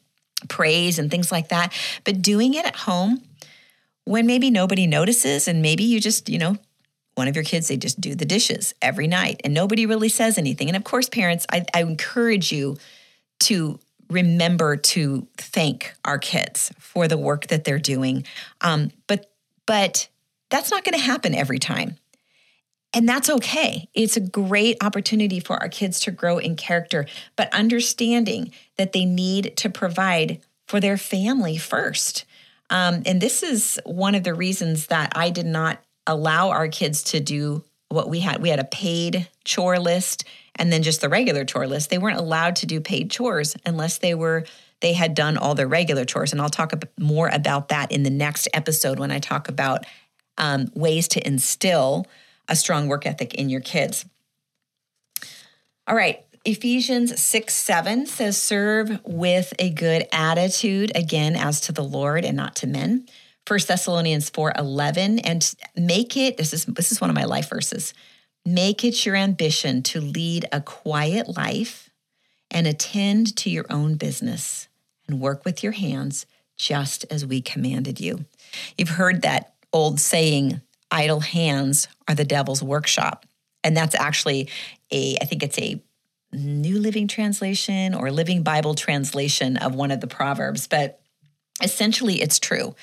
praise 0.49 0.99
and 0.99 1.09
things 1.09 1.31
like 1.31 1.49
that. 1.49 1.73
But 2.03 2.21
doing 2.21 2.53
it 2.53 2.65
at 2.65 2.75
home 2.75 3.23
when 4.05 4.25
maybe 4.25 4.49
nobody 4.49 4.87
notices 4.87 5.47
and 5.47 5.61
maybe 5.61 5.83
you 5.83 5.99
just, 5.99 6.29
you 6.29 6.37
know, 6.37 6.57
one 7.15 7.27
of 7.27 7.35
your 7.35 7.45
kids, 7.45 7.67
they 7.67 7.77
just 7.77 8.01
do 8.01 8.15
the 8.15 8.25
dishes 8.25 8.73
every 8.81 9.07
night 9.07 9.39
and 9.43 9.53
nobody 9.53 9.85
really 9.85 10.09
says 10.09 10.37
anything. 10.37 10.67
And 10.67 10.75
of 10.75 10.83
course, 10.83 11.09
parents, 11.09 11.45
I, 11.51 11.65
I 11.73 11.81
encourage 11.81 12.51
you 12.51 12.77
to 13.41 13.79
remember 14.09 14.75
to 14.75 15.27
thank 15.37 15.93
our 16.03 16.17
kids 16.17 16.71
for 16.79 17.07
the 17.07 17.17
work 17.17 17.47
that 17.47 17.63
they're 17.63 17.79
doing. 17.79 18.25
Um, 18.61 18.91
but 19.07 19.32
but 19.65 20.07
that's 20.49 20.71
not 20.71 20.83
going 20.83 20.97
to 20.97 21.03
happen 21.03 21.33
every 21.33 21.59
time. 21.59 21.97
And 22.93 23.09
that's 23.09 23.29
okay. 23.29 23.89
It's 23.93 24.17
a 24.17 24.21
great 24.21 24.77
opportunity 24.83 25.39
for 25.39 25.57
our 25.57 25.69
kids 25.69 25.99
to 26.01 26.11
grow 26.11 26.37
in 26.37 26.55
character, 26.55 27.07
but 27.35 27.51
understanding 27.53 28.51
that 28.77 28.93
they 28.93 29.03
need 29.03 29.57
to 29.57 29.69
provide 29.69 30.41
for 30.67 30.79
their 30.79 30.97
family 30.97 31.57
first. 31.57 32.25
Um, 32.69 33.01
and 33.05 33.19
this 33.19 33.41
is 33.41 33.79
one 33.85 34.15
of 34.15 34.23
the 34.23 34.35
reasons 34.35 34.87
that 34.87 35.13
I 35.15 35.31
did 35.31 35.45
not 35.45 35.79
allow 36.05 36.49
our 36.49 36.67
kids 36.67 37.03
to 37.03 37.19
do 37.19 37.63
what 37.89 38.09
we 38.09 38.19
had. 38.19 38.41
We 38.41 38.49
had 38.49 38.59
a 38.59 38.65
paid 38.65 39.27
chore 39.43 39.79
list 39.79 40.25
and 40.55 40.71
then 40.71 40.83
just 40.83 41.01
the 41.01 41.09
regular 41.09 41.45
chore 41.45 41.67
list. 41.67 41.89
They 41.89 41.97
weren't 41.97 42.19
allowed 42.19 42.57
to 42.57 42.65
do 42.65 42.79
paid 42.79 43.09
chores 43.09 43.55
unless 43.65 43.97
they 43.97 44.13
were 44.13 44.45
they 44.83 44.93
had 44.93 45.15
done 45.15 45.37
all 45.37 45.55
their 45.55 45.67
regular 45.67 46.03
chores. 46.03 46.33
And 46.33 46.41
I'll 46.41 46.49
talk 46.49 46.73
more 46.99 47.29
about 47.29 47.69
that 47.69 47.91
in 47.91 48.03
the 48.03 48.09
next 48.09 48.49
episode 48.53 48.99
when 48.99 49.11
I 49.11 49.19
talk 49.19 49.47
about 49.47 49.85
um, 50.37 50.69
ways 50.75 51.07
to 51.09 51.25
instill 51.25 52.05
a 52.49 52.55
strong 52.55 52.89
work 52.89 53.07
ethic 53.07 53.33
in 53.33 53.49
your 53.49 53.61
kids. 53.61 54.05
All 55.87 55.95
right. 55.95 56.25
Ephesians 56.43 57.17
6 57.21 57.53
7 57.53 58.05
says, 58.05 58.39
Serve 58.39 58.99
with 59.05 59.53
a 59.57 59.69
good 59.69 60.05
attitude, 60.11 60.91
again, 60.95 61.37
as 61.37 61.61
to 61.61 61.71
the 61.71 61.83
Lord 61.83 62.25
and 62.25 62.35
not 62.35 62.57
to 62.57 62.67
men. 62.67 63.07
1 63.47 63.59
Thessalonians 63.65 64.29
4 64.29 64.53
11, 64.57 65.19
and 65.19 65.55
make 65.77 66.17
it, 66.17 66.35
this 66.35 66.53
is, 66.53 66.65
this 66.65 66.91
is 66.91 66.99
one 66.99 67.09
of 67.09 67.15
my 67.15 67.23
life 67.23 67.49
verses, 67.49 67.93
make 68.45 68.83
it 68.83 69.05
your 69.05 69.15
ambition 69.15 69.81
to 69.83 70.01
lead 70.01 70.45
a 70.51 70.59
quiet 70.59 71.37
life 71.37 71.89
and 72.51 72.67
attend 72.67 73.33
to 73.37 73.49
your 73.49 73.65
own 73.69 73.95
business 73.95 74.67
and 75.07 75.19
work 75.19 75.45
with 75.45 75.63
your 75.63 75.73
hands 75.73 76.25
just 76.57 77.05
as 77.09 77.25
we 77.25 77.41
commanded 77.41 77.99
you. 77.99 78.25
You've 78.77 78.89
heard 78.89 79.21
that 79.23 79.53
old 79.71 79.99
saying, 79.99 80.61
idle 80.91 81.21
hands 81.21 81.87
are 82.07 82.15
the 82.15 82.23
devil's 82.23 82.61
workshop. 82.61 83.25
And 83.63 83.75
that's 83.75 83.95
actually 83.95 84.49
a, 84.91 85.17
I 85.21 85.25
think 85.25 85.43
it's 85.43 85.57
a 85.57 85.81
New 86.31 86.79
Living 86.79 87.07
Translation 87.07 87.93
or 87.93 88.11
Living 88.11 88.43
Bible 88.43 88.75
translation 88.75 89.57
of 89.57 89.75
one 89.75 89.91
of 89.91 90.01
the 90.01 90.07
Proverbs. 90.07 90.67
But 90.67 90.99
essentially 91.61 92.21
it's 92.21 92.39
true. 92.39 92.75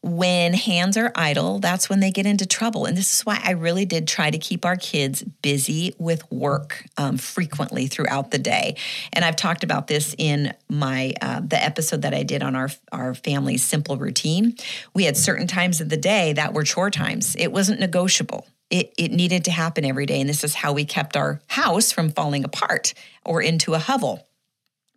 When 0.00 0.52
hands 0.52 0.96
are 0.96 1.10
idle 1.14 1.58
that's 1.58 1.88
when 1.88 2.00
they 2.00 2.10
get 2.10 2.26
into 2.26 2.46
trouble. 2.46 2.84
And 2.84 2.96
this 2.96 3.12
is 3.12 3.26
why 3.26 3.40
i 3.42 3.52
really 3.52 3.84
did 3.84 4.06
try 4.06 4.30
to 4.30 4.38
keep 4.38 4.64
our 4.64 4.76
kids 4.76 5.22
busy 5.22 5.94
with 5.98 6.30
work 6.30 6.84
um, 6.96 7.16
frequently 7.16 7.86
throughout 7.86 8.30
the 8.30 8.38
day. 8.38 8.76
And 9.12 9.24
i've 9.24 9.36
talked 9.36 9.64
about 9.64 9.86
this 9.86 10.14
in 10.18 10.54
my 10.68 11.14
uh, 11.22 11.40
the 11.40 11.62
episode 11.62 12.02
that 12.02 12.14
i 12.14 12.22
did 12.22 12.42
on 12.42 12.54
our 12.54 12.68
our 12.92 13.14
family's 13.14 13.64
simple 13.64 13.96
routine. 13.96 14.54
We 14.94 15.04
had 15.04 15.16
certain 15.16 15.46
times 15.46 15.80
of 15.80 15.88
the 15.88 15.96
day 15.96 16.32
that 16.34 16.52
were 16.52 16.64
chore 16.64 16.90
times. 16.90 17.34
It 17.36 17.50
wasn't 17.50 17.80
negotiable. 17.80 18.46
It, 18.70 18.92
it 18.98 19.12
needed 19.12 19.44
to 19.46 19.50
happen 19.50 19.84
every 19.84 20.04
day. 20.04 20.20
And 20.20 20.28
this 20.28 20.44
is 20.44 20.54
how 20.54 20.74
we 20.74 20.84
kept 20.84 21.16
our 21.16 21.40
house 21.46 21.90
from 21.90 22.10
falling 22.10 22.44
apart 22.44 22.92
or 23.24 23.40
into 23.40 23.72
a 23.72 23.78
hovel. 23.78 24.28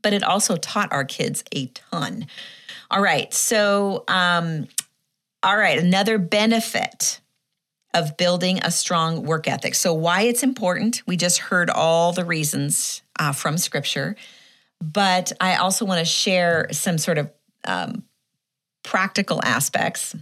But 0.01 0.13
it 0.13 0.23
also 0.23 0.57
taught 0.57 0.91
our 0.91 1.05
kids 1.05 1.43
a 1.53 1.67
ton 1.67 2.27
all 2.91 3.01
right. 3.01 3.33
So, 3.33 4.03
um, 4.09 4.67
all 5.41 5.57
right, 5.57 5.79
another 5.79 6.17
benefit 6.17 7.21
of 7.93 8.17
building 8.17 8.59
a 8.63 8.69
strong 8.69 9.23
work 9.23 9.47
ethic. 9.47 9.75
So, 9.75 9.93
why 9.93 10.23
it's 10.23 10.43
important, 10.43 11.01
we 11.07 11.15
just 11.15 11.39
heard 11.39 11.69
all 11.69 12.11
the 12.11 12.25
reasons 12.25 13.01
uh, 13.17 13.31
from 13.31 13.57
scripture, 13.57 14.17
but 14.81 15.31
I 15.39 15.55
also 15.55 15.85
want 15.85 15.99
to 15.99 16.05
share 16.05 16.67
some 16.71 16.97
sort 16.97 17.17
of 17.17 17.31
um, 17.63 18.03
practical 18.83 19.41
aspects. 19.43 20.15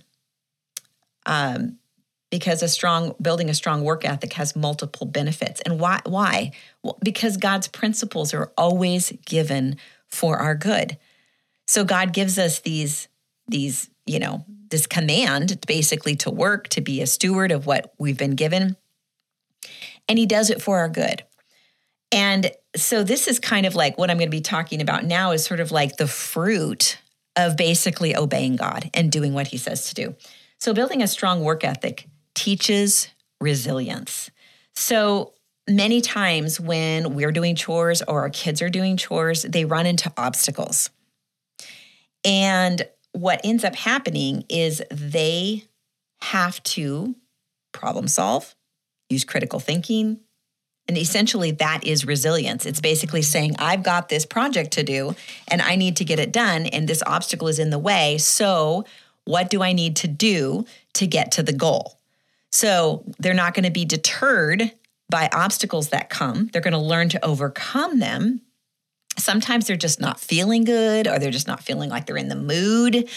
Um, 1.25 1.77
because 2.31 2.61
a 2.61 2.67
strong 2.67 3.15
building 3.19 3.49
a 3.49 3.55
strong 3.55 3.83
work 3.83 4.05
ethic 4.05 4.33
has 4.33 4.55
multiple 4.55 5.07
benefits 5.07 5.61
and 5.61 5.79
why 5.79 5.99
why 6.05 6.51
well, 6.83 6.97
because 7.03 7.37
god's 7.37 7.67
principles 7.67 8.33
are 8.35 8.51
always 8.55 9.11
given 9.25 9.75
for 10.07 10.37
our 10.37 10.53
good 10.55 10.97
so 11.69 11.83
God 11.83 12.13
gives 12.13 12.39
us 12.39 12.61
these 12.61 13.07
these, 13.47 13.91
you 14.07 14.17
know, 14.17 14.43
this 14.71 14.87
command 14.87 15.59
basically 15.67 16.15
to 16.15 16.31
work, 16.31 16.67
to 16.69 16.81
be 16.81 16.99
a 16.99 17.05
steward 17.05 17.51
of 17.51 17.67
what 17.67 17.93
we've 17.99 18.17
been 18.17 18.33
given. 18.33 18.75
And 20.07 20.17
he 20.17 20.25
does 20.25 20.49
it 20.49 20.63
for 20.63 20.79
our 20.79 20.89
good. 20.89 21.23
And 22.11 22.49
so 22.75 23.03
this 23.03 23.27
is 23.27 23.39
kind 23.39 23.67
of 23.67 23.75
like 23.75 23.99
what 23.99 24.09
I'm 24.09 24.17
going 24.17 24.31
to 24.31 24.35
be 24.35 24.41
talking 24.41 24.81
about 24.81 25.05
now 25.05 25.31
is 25.31 25.45
sort 25.45 25.59
of 25.59 25.71
like 25.71 25.97
the 25.97 26.07
fruit 26.07 26.97
of 27.35 27.55
basically 27.55 28.15
obeying 28.15 28.55
God 28.55 28.89
and 28.95 29.11
doing 29.11 29.35
what 29.35 29.47
he 29.47 29.57
says 29.57 29.89
to 29.89 29.93
do. 29.93 30.15
So 30.57 30.73
building 30.73 31.03
a 31.03 31.07
strong 31.07 31.41
work 31.41 31.63
ethic 31.63 32.07
teaches 32.33 33.09
resilience. 33.39 34.31
So 34.75 35.33
many 35.67 36.01
times 36.01 36.59
when 36.59 37.13
we're 37.13 37.31
doing 37.31 37.55
chores 37.55 38.01
or 38.07 38.21
our 38.21 38.31
kids 38.31 38.59
are 38.63 38.69
doing 38.69 38.97
chores, 38.97 39.43
they 39.43 39.65
run 39.65 39.85
into 39.85 40.11
obstacles. 40.17 40.89
And 42.23 42.87
what 43.11 43.41
ends 43.43 43.63
up 43.63 43.75
happening 43.75 44.45
is 44.49 44.81
they 44.91 45.63
have 46.21 46.61
to 46.63 47.15
problem 47.71 48.07
solve, 48.07 48.55
use 49.09 49.23
critical 49.23 49.59
thinking. 49.59 50.19
And 50.87 50.97
essentially, 50.97 51.51
that 51.51 51.85
is 51.85 52.05
resilience. 52.05 52.65
It's 52.65 52.81
basically 52.81 53.21
saying, 53.21 53.55
I've 53.59 53.83
got 53.83 54.09
this 54.09 54.25
project 54.25 54.71
to 54.71 54.83
do 54.83 55.15
and 55.47 55.61
I 55.61 55.75
need 55.75 55.97
to 55.97 56.05
get 56.05 56.19
it 56.19 56.31
done, 56.31 56.65
and 56.65 56.87
this 56.87 57.03
obstacle 57.05 57.47
is 57.47 57.59
in 57.59 57.69
the 57.69 57.79
way. 57.79 58.17
So, 58.17 58.85
what 59.25 59.49
do 59.51 59.61
I 59.61 59.73
need 59.73 59.95
to 59.97 60.07
do 60.07 60.65
to 60.95 61.05
get 61.05 61.31
to 61.33 61.43
the 61.43 61.53
goal? 61.53 61.99
So, 62.51 63.03
they're 63.19 63.35
not 63.35 63.53
going 63.53 63.65
to 63.65 63.71
be 63.71 63.85
deterred 63.85 64.71
by 65.09 65.29
obstacles 65.31 65.89
that 65.89 66.09
come. 66.09 66.49
They're 66.51 66.61
going 66.61 66.73
to 66.73 66.79
learn 66.79 67.09
to 67.09 67.23
overcome 67.23 67.99
them 67.99 68.41
sometimes 69.19 69.67
they're 69.67 69.75
just 69.75 69.99
not 69.99 70.19
feeling 70.19 70.63
good 70.63 71.07
or 71.07 71.19
they're 71.19 71.31
just 71.31 71.47
not 71.47 71.63
feeling 71.63 71.89
like 71.89 72.05
they're 72.05 72.17
in 72.17 72.29
the 72.29 72.35
mood. 72.35 73.09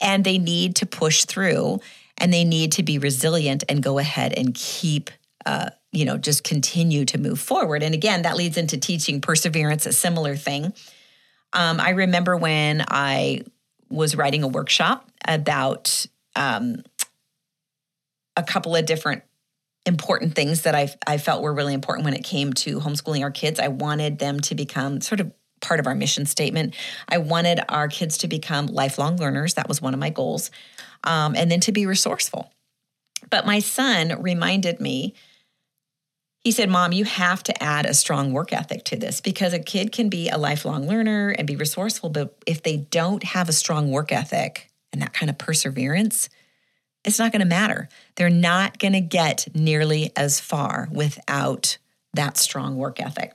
And 0.00 0.24
they 0.24 0.38
need 0.38 0.76
to 0.76 0.86
push 0.86 1.24
through 1.24 1.80
and 2.18 2.32
they 2.32 2.44
need 2.44 2.72
to 2.72 2.82
be 2.82 2.98
resilient 2.98 3.64
and 3.68 3.82
go 3.82 3.98
ahead 3.98 4.34
and 4.36 4.54
keep 4.54 5.10
uh, 5.46 5.70
you 5.92 6.04
know 6.04 6.16
just 6.16 6.42
continue 6.42 7.04
to 7.04 7.18
move 7.18 7.38
forward. 7.38 7.82
And 7.82 7.94
again 7.94 8.22
that 8.22 8.36
leads 8.36 8.56
into 8.56 8.76
teaching 8.78 9.20
perseverance 9.20 9.86
a 9.86 9.92
similar 9.92 10.36
thing. 10.36 10.72
Um, 11.52 11.78
i 11.80 11.90
remember 11.90 12.36
when 12.36 12.84
i 12.88 13.44
was 13.88 14.16
writing 14.16 14.42
a 14.42 14.48
workshop 14.48 15.08
about 15.26 16.06
um, 16.36 16.82
a 18.36 18.42
couple 18.42 18.74
of 18.74 18.86
different 18.86 19.22
important 19.86 20.34
things 20.34 20.62
that 20.62 20.74
I, 20.74 20.94
I 21.06 21.18
felt 21.18 21.42
were 21.42 21.52
really 21.52 21.74
important 21.74 22.04
when 22.04 22.14
it 22.14 22.24
came 22.24 22.52
to 22.54 22.80
homeschooling 22.80 23.22
our 23.22 23.30
kids. 23.30 23.60
I 23.60 23.68
wanted 23.68 24.18
them 24.18 24.40
to 24.40 24.54
become 24.54 25.00
sort 25.00 25.20
of 25.20 25.30
part 25.60 25.80
of 25.80 25.86
our 25.86 25.94
mission 25.94 26.26
statement. 26.26 26.74
I 27.08 27.18
wanted 27.18 27.60
our 27.68 27.88
kids 27.88 28.18
to 28.18 28.28
become 28.28 28.66
lifelong 28.66 29.16
learners. 29.16 29.54
That 29.54 29.68
was 29.68 29.82
one 29.82 29.94
of 29.94 30.00
my 30.00 30.10
goals. 30.10 30.50
Um, 31.02 31.34
and 31.36 31.50
then 31.50 31.60
to 31.60 31.72
be 31.72 31.86
resourceful. 31.86 32.50
But 33.30 33.46
my 33.46 33.58
son 33.58 34.20
reminded 34.20 34.80
me, 34.80 35.14
he 36.40 36.50
said, 36.50 36.68
Mom, 36.68 36.92
you 36.92 37.04
have 37.04 37.42
to 37.44 37.62
add 37.62 37.86
a 37.86 37.94
strong 37.94 38.32
work 38.32 38.52
ethic 38.52 38.84
to 38.84 38.96
this 38.96 39.22
because 39.22 39.54
a 39.54 39.58
kid 39.58 39.92
can 39.92 40.10
be 40.10 40.28
a 40.28 40.36
lifelong 40.36 40.86
learner 40.86 41.30
and 41.30 41.46
be 41.46 41.56
resourceful. 41.56 42.10
But 42.10 42.36
if 42.46 42.62
they 42.62 42.76
don't 42.76 43.22
have 43.24 43.48
a 43.48 43.52
strong 43.52 43.90
work 43.90 44.12
ethic 44.12 44.70
and 44.92 45.00
that 45.00 45.14
kind 45.14 45.30
of 45.30 45.38
perseverance, 45.38 46.28
it's 47.04 47.18
not 47.18 47.32
going 47.32 47.40
to 47.40 47.46
matter. 47.46 47.88
They're 48.16 48.30
not 48.30 48.78
going 48.78 48.94
to 48.94 49.00
get 49.00 49.46
nearly 49.54 50.10
as 50.16 50.40
far 50.40 50.88
without 50.90 51.78
that 52.14 52.36
strong 52.36 52.76
work 52.76 53.00
ethic. 53.00 53.34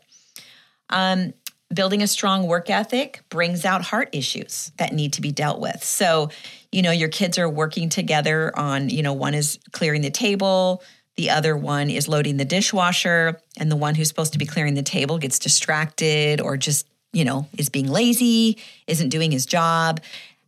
Um, 0.89 1.33
building 1.73 2.01
a 2.01 2.07
strong 2.07 2.47
work 2.47 2.69
ethic 2.69 3.21
brings 3.29 3.63
out 3.63 3.83
heart 3.83 4.09
issues 4.11 4.71
that 4.77 4.93
need 4.93 5.13
to 5.13 5.21
be 5.21 5.31
dealt 5.31 5.59
with. 5.59 5.83
So, 5.83 6.29
you 6.71 6.81
know, 6.81 6.91
your 6.91 7.09
kids 7.09 7.37
are 7.37 7.49
working 7.49 7.89
together 7.89 8.51
on, 8.57 8.89
you 8.89 9.03
know, 9.03 9.13
one 9.13 9.35
is 9.35 9.59
clearing 9.71 10.01
the 10.01 10.09
table, 10.09 10.81
the 11.15 11.29
other 11.29 11.55
one 11.55 11.89
is 11.89 12.07
loading 12.07 12.37
the 12.37 12.45
dishwasher, 12.45 13.39
and 13.57 13.71
the 13.71 13.75
one 13.75 13.93
who's 13.93 14.07
supposed 14.07 14.33
to 14.33 14.39
be 14.39 14.45
clearing 14.45 14.73
the 14.73 14.81
table 14.81 15.17
gets 15.19 15.37
distracted 15.37 16.41
or 16.41 16.57
just, 16.57 16.87
you 17.13 17.25
know, 17.25 17.47
is 17.57 17.69
being 17.69 17.87
lazy, 17.87 18.57
isn't 18.87 19.09
doing 19.09 19.31
his 19.31 19.45
job. 19.45 20.01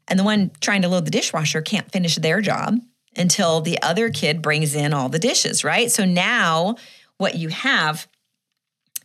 And 0.07 0.17
the 0.17 0.23
one 0.23 0.49
trying 0.59 0.81
to 0.81 0.87
load 0.87 1.05
the 1.05 1.11
dishwasher 1.11 1.61
can't 1.61 1.91
finish 1.91 2.15
their 2.15 2.41
job 2.41 2.79
until 3.15 3.61
the 3.61 3.81
other 3.81 4.09
kid 4.09 4.41
brings 4.41 4.75
in 4.75 4.93
all 4.93 5.09
the 5.09 5.19
dishes, 5.19 5.63
right? 5.63 5.91
So 5.91 6.05
now 6.05 6.75
what 7.17 7.35
you 7.35 7.49
have 7.49 8.07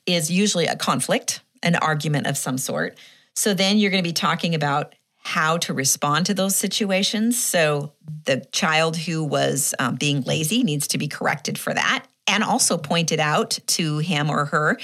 is 0.06 0.30
usually 0.30 0.66
a 0.66 0.76
conflict, 0.76 1.40
an 1.62 1.76
argument 1.76 2.26
of 2.26 2.36
some 2.36 2.58
sort. 2.58 2.98
So 3.34 3.52
then 3.54 3.78
you're 3.78 3.90
going 3.90 4.02
to 4.02 4.08
be 4.08 4.12
talking 4.12 4.54
about 4.54 4.94
how 5.18 5.56
to 5.58 5.74
respond 5.74 6.26
to 6.26 6.34
those 6.34 6.54
situations. 6.54 7.42
So 7.42 7.92
the 8.24 8.46
child 8.52 8.96
who 8.96 9.24
was 9.24 9.74
um, 9.80 9.96
being 9.96 10.22
lazy 10.22 10.62
needs 10.62 10.86
to 10.88 10.98
be 10.98 11.08
corrected 11.08 11.58
for 11.58 11.74
that. 11.74 12.06
And 12.28 12.42
also 12.42 12.76
pointed 12.76 13.20
out 13.20 13.58
to 13.66 13.98
him 13.98 14.30
or 14.30 14.46
her 14.46 14.78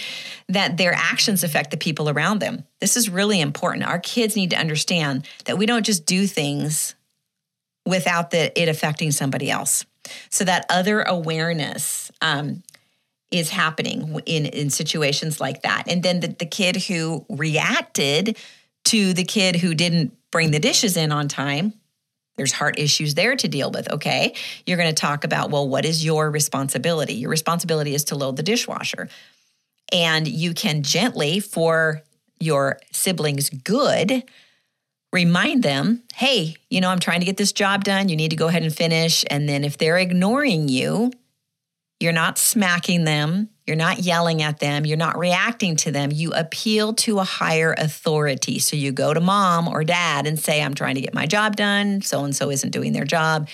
that 0.49 0.77
their 0.77 0.93
actions 0.93 1.43
affect 1.43 1.73
the 1.73 1.77
people 1.77 2.09
around 2.09 2.41
them. 2.41 2.65
This 2.81 2.97
is 2.97 3.11
really 3.11 3.41
important. 3.41 3.85
Our 3.85 3.99
kids 3.99 4.37
need 4.37 4.51
to 4.51 4.59
understand 4.59 5.27
that 5.47 5.59
we 5.59 5.67
don't 5.67 5.85
just 5.85 6.07
do 6.07 6.29
things 6.29 6.95
without 7.87 8.31
the, 8.31 8.61
it 8.61 8.69
affecting 8.69 9.11
somebody 9.11 9.51
else. 9.51 9.85
So 10.31 10.45
that 10.45 10.67
other 10.69 11.03
awareness 11.03 12.11
um, 12.21 12.63
is 13.31 13.51
happening 13.51 14.21
in, 14.27 14.47
in 14.47 14.71
situations 14.71 15.41
like 15.41 15.63
that. 15.63 15.85
And 15.89 16.03
then 16.03 16.21
the, 16.21 16.29
the 16.29 16.47
kid 16.47 16.77
who 16.77 17.25
reacted 17.29 18.37
to 18.85 19.13
the 19.13 19.25
kid 19.25 19.57
who 19.57 19.75
didn't 19.75 20.17
bring 20.31 20.51
the 20.51 20.59
dishes 20.59 20.97
in 20.97 21.13
on 21.13 21.29
time, 21.29 21.75
there's 22.37 22.53
heart 22.53 22.79
issues 22.79 23.15
there 23.15 23.37
to 23.37 23.49
deal 23.49 23.71
with. 23.71 23.91
Okay. 23.91 24.35
You're 24.67 24.79
going 24.79 24.89
to 24.89 25.01
talk 25.01 25.25
about, 25.25 25.51
well, 25.51 25.69
what 25.69 25.85
is 25.85 26.05
your 26.05 26.31
responsibility? 26.31 27.15
Your 27.15 27.31
responsibility 27.31 27.95
is 27.95 28.05
to 28.05 28.17
load 28.17 28.37
the 28.37 28.43
dishwasher. 28.43 29.09
And 29.93 30.27
you 30.27 30.55
can 30.55 30.83
gently, 30.83 31.41
for 31.41 32.03
your 32.41 32.81
siblings' 32.91 33.51
good, 33.51 34.25
remind 35.13 35.63
them, 35.63 36.03
hey, 36.15 36.57
you 36.71 36.81
know, 36.81 36.89
I'm 36.89 36.99
trying 36.99 37.21
to 37.21 37.27
get 37.27 37.37
this 37.37 37.53
job 37.53 37.85
done. 37.85 38.09
You 38.09 38.17
need 38.17 38.31
to 38.31 38.37
go 38.37 38.49
ahead 38.49 38.63
and 38.63 38.75
finish. 38.75 39.25
And 39.29 39.49
then 39.49 39.63
if 39.63 39.77
they're 39.77 39.99
ignoring 39.99 40.69
you, 40.69 41.13
you're 42.01 42.13
not 42.13 42.39
smacking 42.39 43.05
them, 43.05 43.51
you're 43.67 43.77
not 43.77 44.01
yelling 44.01 44.43
at 44.43 44.59
them, 44.59 44.85
you're 44.85 44.97
not 44.97 45.17
reacting 45.17 45.77
to 45.77 45.93
them. 45.93 46.11
You 46.11 46.33
appeal 46.33 46.95
to 46.95 47.21
a 47.21 47.25
higher 47.25 47.75
authority. 47.79 48.59
So 48.59 48.75
you 48.75 48.91
go 48.91 49.15
to 49.15 49.21
mom 49.21 49.69
or 49.69 49.85
dad 49.85 50.27
and 50.27 50.39
say, 50.39 50.63
I'm 50.63 50.75
trying 50.75 50.97
to 50.97 51.01
get 51.01 51.15
my 51.15 51.27
job 51.27 51.57
done. 51.57 52.03
So 52.03 52.25
and 52.25 52.35
so 52.35 52.51
isn't 52.51 52.71
doing 52.71 52.93
their 52.93 53.05
job. 53.05 53.49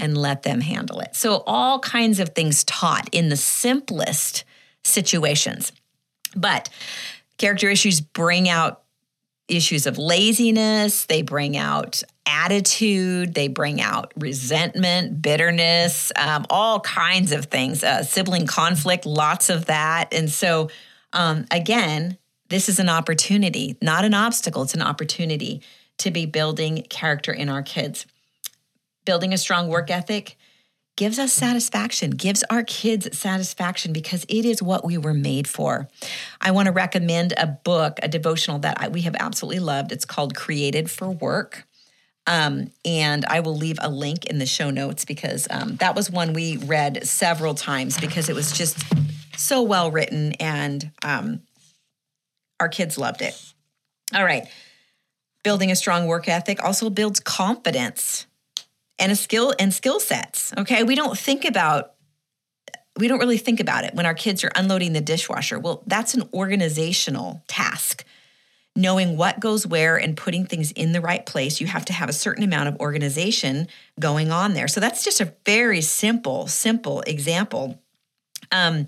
And 0.00 0.16
let 0.16 0.44
them 0.44 0.60
handle 0.60 1.00
it. 1.00 1.16
So, 1.16 1.42
all 1.44 1.80
kinds 1.80 2.20
of 2.20 2.28
things 2.28 2.62
taught 2.62 3.08
in 3.10 3.30
the 3.30 3.36
simplest 3.36 4.44
situations. 4.84 5.72
But 6.36 6.68
character 7.36 7.68
issues 7.68 8.00
bring 8.00 8.48
out 8.48 8.84
issues 9.48 9.86
of 9.86 9.98
laziness, 9.98 11.06
they 11.06 11.22
bring 11.22 11.56
out 11.56 12.02
attitude, 12.26 13.34
they 13.34 13.48
bring 13.48 13.80
out 13.80 14.12
resentment, 14.16 15.20
bitterness, 15.20 16.12
um, 16.16 16.46
all 16.50 16.80
kinds 16.80 17.32
of 17.32 17.46
things, 17.46 17.82
uh, 17.82 18.02
sibling 18.02 18.46
conflict, 18.46 19.06
lots 19.06 19.50
of 19.50 19.66
that. 19.66 20.12
And 20.12 20.30
so, 20.30 20.70
um, 21.12 21.46
again, 21.50 22.18
this 22.48 22.68
is 22.68 22.78
an 22.78 22.88
opportunity, 22.88 23.76
not 23.82 24.04
an 24.04 24.14
obstacle, 24.14 24.62
it's 24.62 24.74
an 24.74 24.82
opportunity 24.82 25.62
to 25.98 26.10
be 26.10 26.26
building 26.26 26.86
character 26.88 27.32
in 27.32 27.48
our 27.48 27.62
kids. 27.62 28.06
Building 29.04 29.32
a 29.32 29.38
strong 29.38 29.68
work 29.68 29.90
ethic 29.90 30.36
gives 30.98 31.20
us 31.20 31.32
satisfaction, 31.32 32.10
gives 32.10 32.42
our 32.50 32.64
kids 32.64 33.16
satisfaction 33.16 33.92
because 33.92 34.24
it 34.28 34.44
is 34.44 34.60
what 34.60 34.84
we 34.84 34.98
were 34.98 35.14
made 35.14 35.46
for. 35.46 35.88
I 36.40 36.50
want 36.50 36.66
to 36.66 36.72
recommend 36.72 37.32
a 37.36 37.46
book, 37.46 38.00
a 38.02 38.08
devotional 38.08 38.58
that 38.58 38.82
I, 38.82 38.88
we 38.88 39.02
have 39.02 39.14
absolutely 39.14 39.60
loved. 39.60 39.92
It's 39.92 40.04
called 40.04 40.34
Created 40.34 40.90
for 40.90 41.08
Work. 41.08 41.68
Um, 42.26 42.72
and 42.84 43.24
I 43.26 43.38
will 43.38 43.56
leave 43.56 43.78
a 43.80 43.88
link 43.88 44.26
in 44.26 44.40
the 44.40 44.44
show 44.44 44.70
notes 44.70 45.04
because 45.04 45.46
um, 45.50 45.76
that 45.76 45.94
was 45.94 46.10
one 46.10 46.32
we 46.32 46.56
read 46.56 47.06
several 47.06 47.54
times 47.54 47.96
because 48.00 48.28
it 48.28 48.34
was 48.34 48.50
just 48.50 48.82
so 49.36 49.62
well 49.62 49.92
written 49.92 50.32
and 50.40 50.90
um, 51.04 51.42
our 52.58 52.68
kids 52.68 52.98
loved 52.98 53.22
it. 53.22 53.40
All 54.12 54.24
right. 54.24 54.48
Building 55.44 55.70
a 55.70 55.76
strong 55.76 56.08
work 56.08 56.28
ethic 56.28 56.60
also 56.64 56.90
builds 56.90 57.20
confidence 57.20 58.26
and 58.98 59.12
a 59.12 59.16
skill 59.16 59.54
and 59.58 59.72
skill 59.72 60.00
sets. 60.00 60.52
Okay. 60.56 60.82
We 60.82 60.94
don't 60.94 61.16
think 61.16 61.44
about 61.44 61.94
we 62.98 63.06
don't 63.06 63.20
really 63.20 63.38
think 63.38 63.60
about 63.60 63.84
it 63.84 63.94
when 63.94 64.06
our 64.06 64.14
kids 64.14 64.42
are 64.42 64.50
unloading 64.56 64.92
the 64.92 65.00
dishwasher. 65.00 65.58
Well, 65.58 65.84
that's 65.86 66.14
an 66.14 66.28
organizational 66.32 67.42
task. 67.46 68.04
Knowing 68.74 69.16
what 69.16 69.40
goes 69.40 69.66
where 69.66 69.96
and 69.96 70.16
putting 70.16 70.46
things 70.46 70.72
in 70.72 70.92
the 70.92 71.00
right 71.00 71.24
place, 71.24 71.60
you 71.60 71.66
have 71.66 71.84
to 71.84 71.92
have 71.92 72.08
a 72.08 72.12
certain 72.12 72.44
amount 72.44 72.68
of 72.68 72.76
organization 72.80 73.68
going 73.98 74.30
on 74.30 74.54
there. 74.54 74.68
So 74.68 74.80
that's 74.80 75.04
just 75.04 75.20
a 75.20 75.32
very 75.44 75.80
simple, 75.80 76.46
simple 76.46 77.00
example. 77.02 77.80
Um, 78.52 78.86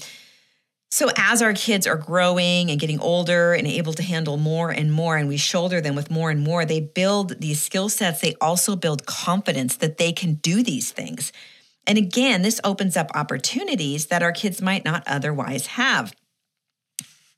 so, 0.93 1.09
as 1.17 1.41
our 1.41 1.53
kids 1.53 1.87
are 1.87 1.97
growing 1.97 2.69
and 2.69 2.81
getting 2.81 2.99
older 2.99 3.53
and 3.55 3.65
able 3.65 3.93
to 3.93 4.03
handle 4.03 4.37
more 4.37 4.71
and 4.71 4.93
more, 4.93 5.17
and 5.17 5.29
we 5.29 5.37
shoulder 5.37 5.81
them 5.81 5.95
with 5.95 6.11
more 6.11 6.31
and 6.31 6.43
more, 6.43 6.65
they 6.65 6.81
build 6.81 7.41
these 7.41 7.63
skill 7.63 7.89
sets. 7.89 8.21
They 8.21 8.35
also 8.41 8.75
build 8.75 9.07
confidence 9.07 9.77
that 9.77 9.99
they 9.99 10.13
can 10.13 10.35
do 10.35 10.65
these 10.65 10.91
things. 10.91 11.33
And 11.87 11.97
again, 11.97 12.43
this 12.43 12.61
opens 12.65 12.97
up 12.97 13.11
opportunities 13.15 14.07
that 14.07 14.23
our 14.23 14.33
kids 14.33 14.61
might 14.61 14.85
not 14.85 15.05
otherwise 15.07 15.69
have. 15.69 16.13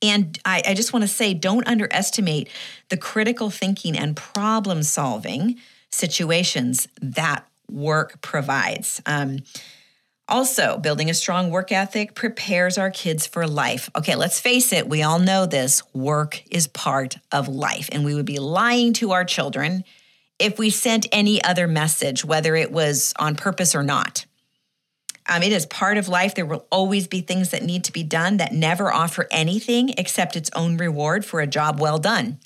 And 0.01 0.37
I, 0.43 0.63
I 0.67 0.73
just 0.73 0.91
want 0.91 1.03
to 1.03 1.07
say 1.07 1.35
don't 1.35 1.67
underestimate 1.67 2.49
the 2.89 2.97
critical 2.97 3.51
thinking 3.51 3.95
and 3.95 4.17
problem 4.17 4.81
solving 4.81 5.59
situations 5.91 6.87
that 7.01 7.47
work 7.69 8.19
provides. 8.21 8.99
Um, 9.05 9.39
also, 10.27 10.77
building 10.77 11.09
a 11.09 11.13
strong 11.13 11.51
work 11.51 11.71
ethic 11.71 12.15
prepares 12.15 12.77
our 12.77 12.89
kids 12.89 13.27
for 13.27 13.45
life. 13.45 13.89
Okay, 13.95 14.15
let's 14.15 14.39
face 14.39 14.71
it, 14.71 14.87
we 14.87 15.03
all 15.03 15.19
know 15.19 15.45
this 15.45 15.83
work 15.93 16.43
is 16.49 16.67
part 16.67 17.17
of 17.31 17.49
life, 17.49 17.89
and 17.91 18.05
we 18.05 18.15
would 18.15 18.25
be 18.25 18.39
lying 18.39 18.93
to 18.93 19.11
our 19.11 19.25
children 19.25 19.83
if 20.39 20.57
we 20.57 20.69
sent 20.69 21.07
any 21.11 21.43
other 21.43 21.67
message, 21.67 22.23
whether 22.23 22.55
it 22.55 22.71
was 22.71 23.13
on 23.19 23.35
purpose 23.35 23.75
or 23.75 23.83
not. 23.83 24.25
Um, 25.27 25.41
it 25.41 25.53
is 25.53 25.65
part 25.65 25.97
of 25.97 26.09
life. 26.09 26.35
There 26.35 26.45
will 26.45 26.65
always 26.69 27.07
be 27.07 27.21
things 27.21 27.51
that 27.51 27.63
need 27.63 27.85
to 27.85 27.93
be 27.93 28.03
done 28.03 28.37
that 28.37 28.53
never 28.53 28.91
offer 28.91 29.27
anything 29.31 29.93
except 29.97 30.35
its 30.35 30.49
own 30.53 30.77
reward 30.77 31.25
for 31.25 31.39
a 31.39 31.47
job 31.47 31.79
well 31.79 31.97
done. 31.97 32.39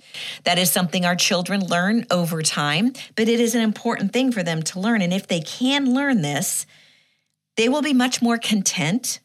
That 0.43 0.59
is 0.59 0.71
something 0.71 1.05
our 1.05 1.15
children 1.15 1.65
learn 1.65 2.05
over 2.11 2.41
time, 2.41 2.93
but 3.15 3.27
it 3.27 3.39
is 3.39 3.55
an 3.55 3.61
important 3.61 4.13
thing 4.13 4.31
for 4.31 4.43
them 4.43 4.61
to 4.63 4.79
learn. 4.79 5.01
And 5.01 5.13
if 5.13 5.27
they 5.27 5.41
can 5.41 5.93
learn 5.93 6.21
this, 6.21 6.67
they 7.57 7.67
will 7.67 7.81
be 7.81 7.93
much 7.93 8.21
more 8.21 8.37
content. 8.37 9.19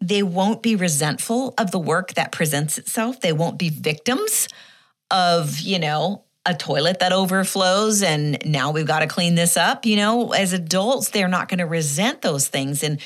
They 0.00 0.22
won't 0.22 0.62
be 0.62 0.76
resentful 0.76 1.54
of 1.56 1.70
the 1.70 1.78
work 1.78 2.14
that 2.14 2.32
presents 2.32 2.76
itself. 2.76 3.20
They 3.20 3.32
won't 3.32 3.58
be 3.58 3.70
victims 3.70 4.48
of, 5.10 5.60
you 5.60 5.78
know, 5.78 6.24
a 6.46 6.54
toilet 6.54 6.98
that 6.98 7.12
overflows 7.12 8.02
and 8.02 8.36
now 8.44 8.70
we've 8.70 8.86
got 8.86 8.98
to 8.98 9.06
clean 9.06 9.34
this 9.34 9.56
up. 9.56 9.86
You 9.86 9.96
know, 9.96 10.32
as 10.32 10.52
adults, 10.52 11.08
they're 11.08 11.28
not 11.28 11.48
going 11.48 11.58
to 11.58 11.66
resent 11.66 12.20
those 12.20 12.48
things. 12.48 12.82
And, 12.82 13.00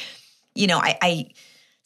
you 0.55 0.67
know, 0.67 0.79
I, 0.79 0.99
I, 1.01 1.31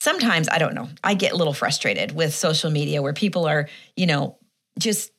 sometimes, 0.01 0.49
I 0.49 0.59
don't 0.59 0.75
know, 0.75 0.89
I 1.05 1.15
get 1.15 1.33
a 1.33 1.37
little 1.37 1.53
frustrated 1.53 2.13
with 2.13 2.35
social 2.35 2.71
media 2.71 3.03
where 3.03 3.13
people 3.13 3.47
are, 3.47 3.69
you 3.97 4.07
know, 4.07 4.39
just 4.79 5.13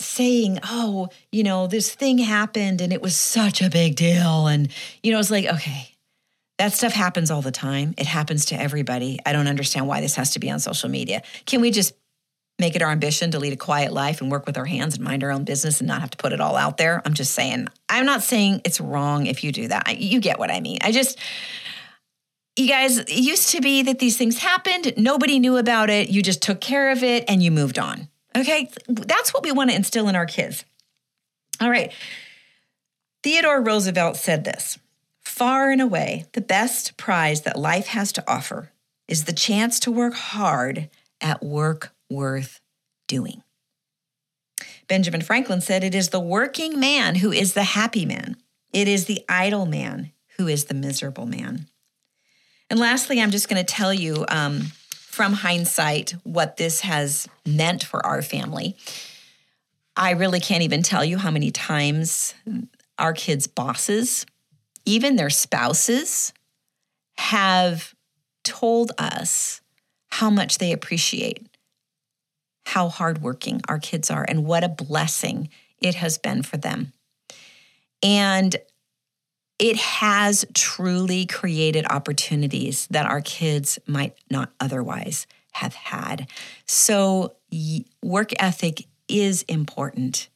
saying, 0.00 0.58
oh, 0.64 1.08
you 1.32 1.42
know, 1.42 1.66
this 1.66 1.94
thing 1.94 2.18
happened 2.18 2.80
and 2.80 2.92
it 2.92 3.00
was 3.00 3.16
such 3.16 3.62
a 3.62 3.70
big 3.70 3.96
deal. 3.96 4.46
And, 4.46 4.68
you 5.02 5.12
know, 5.12 5.18
it's 5.18 5.30
like, 5.30 5.46
okay, 5.46 5.96
that 6.58 6.72
stuff 6.72 6.92
happens 6.92 7.30
all 7.30 7.40
the 7.40 7.52
time. 7.52 7.94
It 7.96 8.06
happens 8.06 8.46
to 8.46 8.60
everybody. 8.60 9.18
I 9.24 9.32
don't 9.32 9.46
understand 9.46 9.86
why 9.86 10.00
this 10.00 10.16
has 10.16 10.32
to 10.32 10.40
be 10.40 10.50
on 10.50 10.58
social 10.58 10.88
media. 10.88 11.22
Can 11.46 11.60
we 11.60 11.70
just 11.70 11.94
make 12.58 12.74
it 12.74 12.82
our 12.82 12.90
ambition 12.90 13.30
to 13.30 13.38
lead 13.38 13.52
a 13.52 13.56
quiet 13.56 13.92
life 13.92 14.20
and 14.20 14.30
work 14.30 14.44
with 14.44 14.58
our 14.58 14.64
hands 14.64 14.96
and 14.96 15.04
mind 15.04 15.22
our 15.22 15.30
own 15.30 15.44
business 15.44 15.80
and 15.80 15.86
not 15.86 16.00
have 16.00 16.10
to 16.10 16.16
put 16.16 16.32
it 16.32 16.40
all 16.40 16.56
out 16.56 16.76
there? 16.76 17.00
I'm 17.04 17.14
just 17.14 17.32
saying, 17.32 17.68
I'm 17.88 18.04
not 18.04 18.22
saying 18.22 18.62
it's 18.64 18.80
wrong 18.80 19.26
if 19.26 19.44
you 19.44 19.52
do 19.52 19.68
that. 19.68 19.98
You 19.98 20.20
get 20.20 20.40
what 20.40 20.50
I 20.50 20.60
mean. 20.60 20.78
I 20.82 20.90
just, 20.90 21.18
you 22.56 22.66
guys, 22.66 22.98
it 22.98 23.08
used 23.10 23.50
to 23.50 23.60
be 23.60 23.82
that 23.84 24.00
these 24.00 24.18
things 24.18 24.38
happened, 24.38 24.94
nobody 24.96 25.38
knew 25.38 25.56
about 25.56 25.90
it, 25.90 26.10
you 26.10 26.22
just 26.22 26.42
took 26.42 26.60
care 26.60 26.90
of 26.90 27.04
it 27.04 27.24
and 27.28 27.40
you 27.40 27.52
moved 27.52 27.78
on. 27.78 28.08
Okay? 28.36 28.68
That's 28.88 29.32
what 29.32 29.44
we 29.44 29.52
want 29.52 29.70
to 29.70 29.76
instill 29.76 30.08
in 30.08 30.16
our 30.16 30.26
kids. 30.26 30.64
All 31.60 31.70
right. 31.70 31.92
Theodore 33.22 33.62
Roosevelt 33.62 34.16
said 34.16 34.44
this 34.44 34.78
Far 35.38 35.70
and 35.70 35.80
away, 35.80 36.24
the 36.32 36.40
best 36.40 36.96
prize 36.96 37.42
that 37.42 37.56
life 37.56 37.86
has 37.86 38.10
to 38.10 38.24
offer 38.26 38.72
is 39.06 39.24
the 39.24 39.32
chance 39.32 39.78
to 39.78 39.92
work 39.92 40.14
hard 40.14 40.90
at 41.20 41.44
work 41.44 41.94
worth 42.10 42.60
doing. 43.06 43.44
Benjamin 44.88 45.20
Franklin 45.20 45.60
said, 45.60 45.84
It 45.84 45.94
is 45.94 46.08
the 46.08 46.18
working 46.18 46.80
man 46.80 47.14
who 47.14 47.30
is 47.30 47.52
the 47.52 47.62
happy 47.62 48.04
man. 48.04 48.34
It 48.72 48.88
is 48.88 49.04
the 49.04 49.24
idle 49.28 49.64
man 49.64 50.10
who 50.38 50.48
is 50.48 50.64
the 50.64 50.74
miserable 50.74 51.26
man. 51.26 51.68
And 52.68 52.80
lastly, 52.80 53.22
I'm 53.22 53.30
just 53.30 53.48
going 53.48 53.64
to 53.64 53.74
tell 53.74 53.94
you 53.94 54.24
um, 54.26 54.62
from 54.90 55.34
hindsight 55.34 56.16
what 56.24 56.56
this 56.56 56.80
has 56.80 57.28
meant 57.46 57.84
for 57.84 58.04
our 58.04 58.22
family. 58.22 58.76
I 59.96 60.10
really 60.14 60.40
can't 60.40 60.64
even 60.64 60.82
tell 60.82 61.04
you 61.04 61.16
how 61.16 61.30
many 61.30 61.52
times 61.52 62.34
our 62.98 63.12
kids' 63.12 63.46
bosses 63.46 64.26
even 64.88 65.16
their 65.16 65.28
spouses 65.28 66.32
have 67.18 67.94
told 68.42 68.90
us 68.96 69.60
how 70.08 70.30
much 70.30 70.56
they 70.56 70.72
appreciate 70.72 71.46
how 72.64 72.88
hardworking 72.88 73.60
our 73.68 73.78
kids 73.78 74.10
are 74.10 74.24
and 74.26 74.46
what 74.46 74.64
a 74.64 74.68
blessing 74.68 75.50
it 75.82 75.94
has 75.96 76.16
been 76.16 76.42
for 76.42 76.56
them. 76.56 76.94
And 78.02 78.56
it 79.58 79.76
has 79.76 80.46
truly 80.54 81.26
created 81.26 81.84
opportunities 81.90 82.86
that 82.90 83.04
our 83.04 83.20
kids 83.20 83.78
might 83.86 84.14
not 84.30 84.52
otherwise 84.58 85.26
have 85.52 85.74
had. 85.74 86.28
So, 86.64 87.34
work 88.02 88.32
ethic 88.38 88.86
is 89.06 89.42
important 89.42 90.28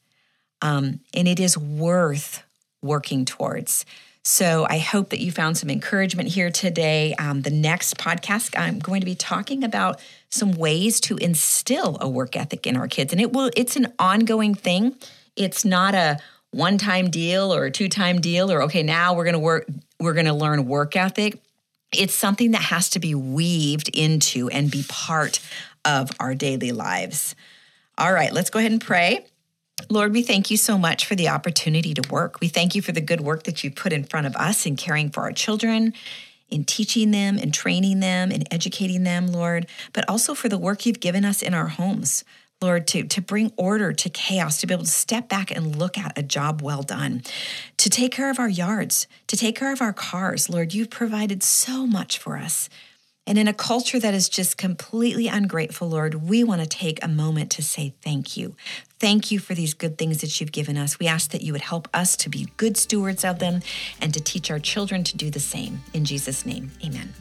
um, 0.60 1.00
and 1.14 1.26
it 1.26 1.40
is 1.40 1.56
worth 1.56 2.42
working 2.82 3.24
towards. 3.24 3.86
So 4.24 4.66
I 4.70 4.78
hope 4.78 5.10
that 5.10 5.20
you 5.20 5.32
found 5.32 5.58
some 5.58 5.68
encouragement 5.68 6.28
here 6.28 6.50
today. 6.50 7.12
Um, 7.14 7.42
the 7.42 7.50
next 7.50 7.96
podcast, 7.98 8.56
I'm 8.56 8.78
going 8.78 9.00
to 9.00 9.04
be 9.04 9.16
talking 9.16 9.64
about 9.64 10.00
some 10.30 10.52
ways 10.52 11.00
to 11.02 11.16
instill 11.16 11.98
a 12.00 12.08
work 12.08 12.36
ethic 12.36 12.66
in 12.66 12.76
our 12.76 12.86
kids, 12.86 13.12
and 13.12 13.20
it 13.20 13.32
will. 13.32 13.50
It's 13.56 13.74
an 13.74 13.92
ongoing 13.98 14.54
thing. 14.54 14.94
It's 15.34 15.64
not 15.64 15.94
a 15.94 16.18
one-time 16.52 17.10
deal 17.10 17.52
or 17.52 17.64
a 17.64 17.70
two-time 17.70 18.20
deal, 18.20 18.52
or 18.52 18.62
okay, 18.62 18.82
now 18.82 19.14
we're 19.14 19.24
going 19.24 19.32
to 19.32 19.40
work. 19.40 19.66
We're 19.98 20.14
going 20.14 20.26
to 20.26 20.34
learn 20.34 20.66
work 20.66 20.94
ethic. 20.94 21.42
It's 21.92 22.14
something 22.14 22.52
that 22.52 22.62
has 22.62 22.90
to 22.90 23.00
be 23.00 23.14
weaved 23.14 23.90
into 23.92 24.48
and 24.50 24.70
be 24.70 24.84
part 24.88 25.40
of 25.84 26.10
our 26.20 26.34
daily 26.34 26.72
lives. 26.72 27.34
All 27.98 28.12
right, 28.12 28.32
let's 28.32 28.50
go 28.50 28.58
ahead 28.60 28.72
and 28.72 28.80
pray. 28.80 29.26
Lord, 29.88 30.12
we 30.12 30.22
thank 30.22 30.50
you 30.50 30.56
so 30.56 30.78
much 30.78 31.06
for 31.06 31.14
the 31.14 31.28
opportunity 31.28 31.94
to 31.94 32.10
work. 32.10 32.40
We 32.40 32.48
thank 32.48 32.74
you 32.74 32.82
for 32.82 32.92
the 32.92 33.00
good 33.00 33.20
work 33.20 33.44
that 33.44 33.62
you 33.62 33.70
put 33.70 33.92
in 33.92 34.04
front 34.04 34.26
of 34.26 34.36
us 34.36 34.66
in 34.66 34.76
caring 34.76 35.10
for 35.10 35.22
our 35.22 35.32
children, 35.32 35.94
in 36.50 36.64
teaching 36.64 37.10
them, 37.10 37.38
and 37.38 37.52
training 37.52 38.00
them, 38.00 38.30
and 38.30 38.46
educating 38.50 39.04
them, 39.04 39.26
Lord, 39.26 39.66
but 39.92 40.08
also 40.08 40.34
for 40.34 40.48
the 40.48 40.58
work 40.58 40.86
you've 40.86 41.00
given 41.00 41.24
us 41.24 41.42
in 41.42 41.54
our 41.54 41.68
homes. 41.68 42.24
Lord, 42.60 42.86
to, 42.88 43.02
to 43.02 43.20
bring 43.20 43.52
order 43.56 43.92
to 43.92 44.08
chaos, 44.08 44.60
to 44.60 44.68
be 44.68 44.74
able 44.74 44.84
to 44.84 44.90
step 44.90 45.28
back 45.28 45.50
and 45.50 45.76
look 45.76 45.98
at 45.98 46.16
a 46.16 46.22
job 46.22 46.62
well 46.62 46.82
done, 46.82 47.22
to 47.78 47.90
take 47.90 48.12
care 48.12 48.30
of 48.30 48.38
our 48.38 48.48
yards, 48.48 49.08
to 49.26 49.36
take 49.36 49.56
care 49.56 49.72
of 49.72 49.82
our 49.82 49.92
cars. 49.92 50.48
Lord, 50.48 50.72
you've 50.72 50.90
provided 50.90 51.42
so 51.42 51.86
much 51.88 52.18
for 52.18 52.38
us. 52.38 52.68
And 53.26 53.38
in 53.38 53.46
a 53.46 53.54
culture 53.54 54.00
that 54.00 54.14
is 54.14 54.28
just 54.28 54.58
completely 54.58 55.28
ungrateful, 55.28 55.88
Lord, 55.88 56.28
we 56.28 56.42
want 56.42 56.60
to 56.60 56.66
take 56.66 57.02
a 57.04 57.08
moment 57.08 57.50
to 57.52 57.62
say 57.62 57.94
thank 58.02 58.36
you. 58.36 58.56
Thank 58.98 59.30
you 59.30 59.38
for 59.38 59.54
these 59.54 59.74
good 59.74 59.96
things 59.96 60.20
that 60.22 60.40
you've 60.40 60.52
given 60.52 60.76
us. 60.76 60.98
We 60.98 61.06
ask 61.06 61.30
that 61.30 61.42
you 61.42 61.52
would 61.52 61.62
help 61.62 61.88
us 61.94 62.16
to 62.16 62.28
be 62.28 62.48
good 62.56 62.76
stewards 62.76 63.24
of 63.24 63.38
them 63.38 63.60
and 64.00 64.12
to 64.14 64.20
teach 64.20 64.50
our 64.50 64.58
children 64.58 65.04
to 65.04 65.16
do 65.16 65.30
the 65.30 65.40
same. 65.40 65.82
In 65.94 66.04
Jesus' 66.04 66.44
name, 66.44 66.72
amen. 66.84 67.14